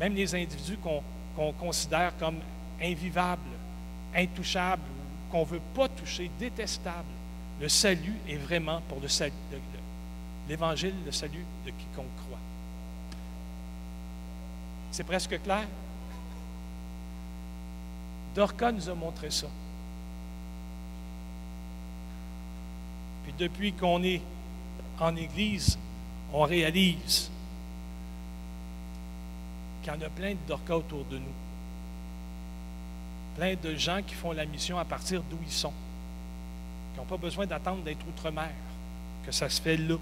Même 0.00 0.14
les 0.14 0.34
individus 0.34 0.78
qu'on 0.78 1.52
considère 1.52 2.16
comme 2.18 2.38
invivables, 2.82 3.40
intouchables, 4.14 4.82
qu'on 5.30 5.40
ne 5.40 5.46
veut 5.46 5.62
pas 5.74 5.88
toucher, 5.88 6.30
détestables. 6.38 7.04
Le 7.60 7.68
salut 7.68 8.16
est 8.28 8.36
vraiment 8.36 8.82
pour 8.88 9.00
le 9.00 9.08
salut. 9.08 9.32
L'Évangile, 10.48 10.94
le 11.04 11.12
salut 11.12 11.44
de 11.64 11.70
quiconque 11.70 12.14
croit. 12.26 12.38
C'est 14.92 15.04
presque 15.04 15.42
clair? 15.42 15.66
Dorca 18.34 18.70
nous 18.70 18.88
a 18.88 18.94
montré 18.94 19.30
ça. 19.30 19.46
Puis 23.24 23.34
depuis 23.38 23.72
qu'on 23.72 24.02
est 24.02 24.20
en 25.00 25.16
Église, 25.16 25.78
on 26.32 26.42
réalise 26.42 27.30
qu'il 29.86 29.94
y 29.94 30.04
en 30.04 30.06
a 30.06 30.10
plein 30.10 30.32
de 30.32 30.38
Dorca 30.48 30.76
autour 30.76 31.04
de 31.04 31.18
nous. 31.18 31.34
Plein 33.36 33.54
de 33.54 33.76
gens 33.76 34.02
qui 34.02 34.14
font 34.14 34.32
la 34.32 34.44
mission 34.44 34.78
à 34.78 34.84
partir 34.84 35.22
d'où 35.22 35.38
ils 35.46 35.52
sont, 35.52 35.72
qui 36.92 36.98
n'ont 36.98 37.06
pas 37.06 37.16
besoin 37.16 37.46
d'attendre 37.46 37.82
d'être 37.84 38.04
outre-mer, 38.08 38.50
que 39.24 39.30
ça 39.30 39.48
se 39.48 39.62
fait 39.62 39.76
là, 39.76 39.96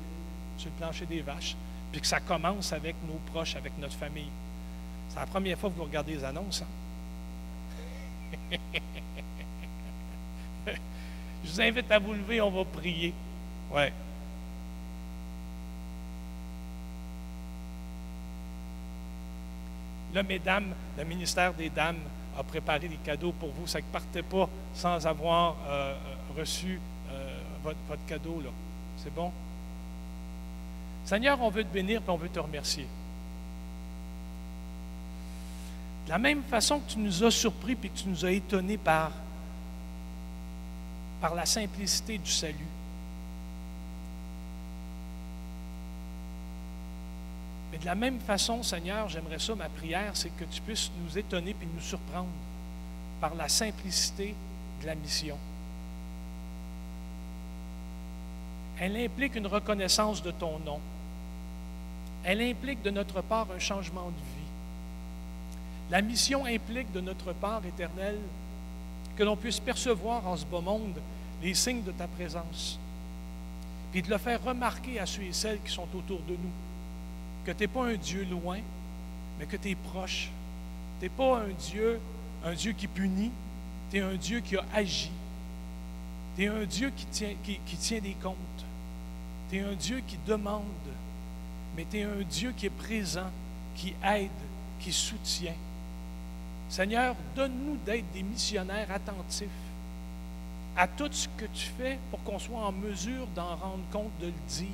sur 0.57 0.71
le 0.71 0.77
plancher 0.79 1.05
des 1.05 1.21
vaches, 1.21 1.55
puis 1.93 2.01
que 2.01 2.07
ça 2.07 2.21
commence 2.21 2.73
avec 2.73 2.97
nos 3.07 3.19
proches, 3.33 3.57
avec 3.57 3.77
notre 3.79 3.97
famille. 3.97 4.31
C'est 5.11 5.19
la 5.19 5.27
première 5.27 5.59
fois 5.59 5.69
que 5.69 5.77
vous 5.77 5.85
regardez 5.85 6.15
les 6.15 6.25
annonces. 6.25 6.63
Hein? 6.63 8.59
Je 11.45 11.51
vous 11.51 11.61
invite 11.61 11.91
à 11.91 11.99
vous 11.99 12.15
lever, 12.15 12.41
on 12.41 12.51
va 12.51 12.65
prier. 12.65 13.13
Ouais. 13.71 13.93
Là, 20.15 20.23
mesdames, 20.23 20.73
le 20.97 21.05
ministère 21.05 21.53
des 21.53 21.69
Dames 21.69 21.99
a 22.39 22.43
préparé 22.45 22.89
des 22.89 22.97
cadeaux 22.97 23.33
pour 23.33 23.51
vous. 23.51 23.67
Ça 23.67 23.81
ne 23.81 23.85
partez 23.85 24.23
pas 24.23 24.49
sans 24.73 25.05
avoir 25.07 25.57
euh, 25.67 25.93
euh, 25.93 26.41
reçu 26.41 26.81
euh, 27.11 27.41
votre, 27.65 28.07
cadeau. 28.07 28.41
C'est 28.97 29.13
bon? 29.13 29.33
Seigneur, 31.05 31.41
on 31.43 31.51
veut 31.51 31.65
te 31.65 31.73
bénir 31.73 32.01
et 32.01 32.11
on 32.11 32.17
veut 32.17 32.29
te 32.29 32.39
remercier. 32.39 32.87
De 36.07 36.11
la 36.11 36.19
même 36.19 36.45
façon 36.45 36.79
que 36.79 36.93
tu 36.93 36.99
nous 36.99 37.25
as 37.25 37.31
surpris 37.33 37.73
et 37.83 37.89
que 37.89 37.99
tu 37.99 38.09
nous 38.09 38.25
as 38.25 38.31
étonnés 38.31 38.79
par 38.79 39.11
la 41.35 41.47
simplicité 41.47 42.19
du 42.19 42.31
salut. 42.31 42.74
Mais 47.75 47.81
de 47.81 47.87
la 47.87 47.97
même 47.97 48.21
façon, 48.21 48.63
Seigneur, 48.63 49.09
j'aimerais 49.09 49.41
ça, 49.41 49.53
ma 49.57 49.69
prière, 49.69 50.13
c'est 50.15 50.29
que 50.29 50.45
tu 50.45 50.61
puisses 50.61 50.93
nous 51.03 51.19
étonner 51.19 51.57
et 51.61 51.67
nous 51.75 51.81
surprendre 51.81 52.29
par 53.21 53.35
la 53.35 53.49
simplicité 53.49 54.33
de 54.81 54.87
la 54.87 54.95
mission. 54.95 55.37
Elle 58.79 58.97
implique 58.97 59.35
une 59.35 59.49
reconnaissance 59.49 60.23
de 60.23 60.31
ton 60.31 60.61
nom. 60.61 60.79
Elle 62.23 62.43
implique 62.43 62.81
de 62.83 62.91
notre 62.91 63.23
part 63.23 63.49
un 63.53 63.59
changement 63.59 64.07
de 64.07 64.11
vie. 64.11 64.51
La 65.91 66.01
mission 66.01 66.47
implique 66.47 66.93
de 66.93 67.01
notre 67.01 67.33
part, 67.33 67.67
éternelle, 67.67 68.21
que 69.17 69.25
l'on 69.25 69.35
puisse 69.37 69.59
percevoir 69.59 70.25
en 70.29 70.37
ce 70.37 70.47
beau 70.47 70.61
monde 70.61 71.01
les 71.43 71.55
signes 71.55 71.83
de 71.83 71.91
ta 71.91 72.07
présence, 72.07 72.79
puis 73.91 74.01
de 74.01 74.11
le 74.11 74.19
faire 74.19 74.41
remarquer 74.45 75.01
à 75.01 75.07
ceux 75.07 75.25
et 75.25 75.33
celles 75.33 75.61
qui 75.61 75.73
sont 75.73 75.89
autour 75.93 76.21
de 76.21 76.35
nous 76.35 76.53
que 77.45 77.53
tu 77.53 77.61
n'es 77.61 77.69
pas 77.69 77.85
un 77.85 77.95
Dieu 77.95 78.27
loin, 78.31 78.59
mais 79.39 79.47
que 79.47 79.57
tu 79.57 79.71
es 79.71 79.75
proche. 79.75 80.31
Tu 80.99 81.05
n'es 81.05 81.11
pas 81.11 81.39
un 81.41 81.49
Dieu, 81.49 82.01
un 82.45 82.55
Dieu 82.55 82.73
qui 82.73 82.87
punit, 82.87 83.33
tu 83.91 83.99
es 83.99 84.01
un 84.01 84.15
Dieu 84.15 84.41
qui 84.41 84.57
a 84.57 84.65
agi. 84.75 85.11
Tu 86.37 86.45
es 86.45 86.49
un 86.49 86.65
Dieu 86.65 86.93
qui 86.97 87.07
tient, 87.07 87.35
qui, 87.43 87.61
qui 87.67 87.77
tient 87.77 88.01
des 88.01 88.15
comptes. 88.15 88.37
Tu 89.51 89.57
es 89.57 89.61
un 89.61 89.75
Dieu 89.75 90.03
qui 90.07 90.19
demande, 90.27 90.65
mais 91.77 91.87
tu 91.91 91.99
es 91.99 92.03
un 92.05 92.23
Dieu 92.29 92.53
qui 92.57 92.67
est 92.67 92.71
présent, 92.71 93.31
qui 93.77 93.95
aide, 94.03 94.31
qui 94.81 94.93
soutient. 94.93 95.55
Seigneur, 96.69 97.15
donne-nous 97.37 97.77
d'être 97.85 98.11
des 98.13 98.23
missionnaires 98.23 98.91
attentifs 98.91 99.49
à 100.77 100.89
tout 100.89 101.09
ce 101.13 101.29
que 101.37 101.45
tu 101.53 101.69
fais 101.79 101.99
pour 102.11 102.23
qu'on 102.25 102.39
soit 102.39 102.59
en 102.59 102.73
mesure 102.73 103.27
d'en 103.35 103.55
rendre 103.55 103.85
compte, 103.93 104.11
de 104.21 104.27
le 104.27 104.33
dire, 104.49 104.67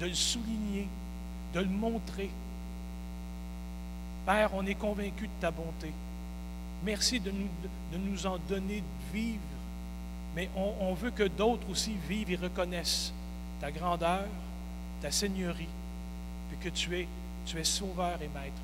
de 0.00 0.06
le 0.06 0.14
souligner, 0.14 0.88
de 1.54 1.60
le 1.60 1.68
montrer. 1.68 2.30
Père, 4.26 4.50
on 4.54 4.64
est 4.66 4.74
convaincu 4.74 5.24
de 5.24 5.40
ta 5.40 5.50
bonté. 5.50 5.92
Merci 6.84 7.20
de 7.20 7.32
nous, 7.32 8.26
en 8.26 8.38
donner 8.48 8.80
de 8.80 9.16
vivre 9.16 9.40
mais 10.34 10.48
on, 10.56 10.72
on 10.80 10.94
veut 10.94 11.10
que 11.10 11.24
d'autres 11.24 11.68
aussi 11.70 11.94
vivent 12.08 12.30
et 12.30 12.36
reconnaissent 12.36 13.12
ta 13.60 13.70
grandeur, 13.70 14.24
ta 15.00 15.10
seigneurie, 15.10 15.68
puis 16.48 16.58
que 16.58 16.74
tu 16.74 16.98
es, 16.98 17.08
tu 17.44 17.58
es 17.58 17.64
sauveur 17.64 18.20
et 18.22 18.28
maître. 18.28 18.62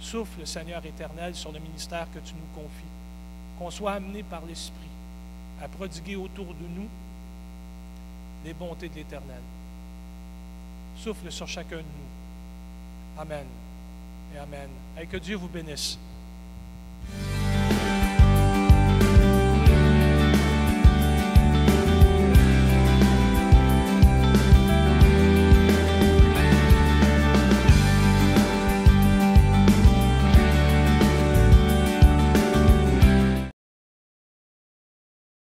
Souffle, 0.00 0.46
Seigneur 0.46 0.84
éternel, 0.84 1.34
sur 1.34 1.52
le 1.52 1.58
ministère 1.58 2.06
que 2.12 2.18
tu 2.18 2.34
nous 2.34 2.62
confies, 2.62 2.92
qu'on 3.58 3.70
soit 3.70 3.92
amené 3.92 4.22
par 4.22 4.44
l'Esprit 4.44 4.88
à 5.62 5.68
prodiguer 5.68 6.16
autour 6.16 6.46
de 6.46 6.66
nous 6.76 6.88
les 8.44 8.52
bontés 8.52 8.88
de 8.88 8.96
l'Éternel. 8.96 9.40
Souffle 10.96 11.30
sur 11.30 11.46
chacun 11.46 11.76
de 11.76 11.82
nous. 11.82 13.20
Amen 13.20 13.46
et 14.34 14.38
Amen. 14.38 14.68
Et 15.00 15.06
que 15.06 15.16
Dieu 15.16 15.36
vous 15.36 15.48
bénisse. 15.48 15.98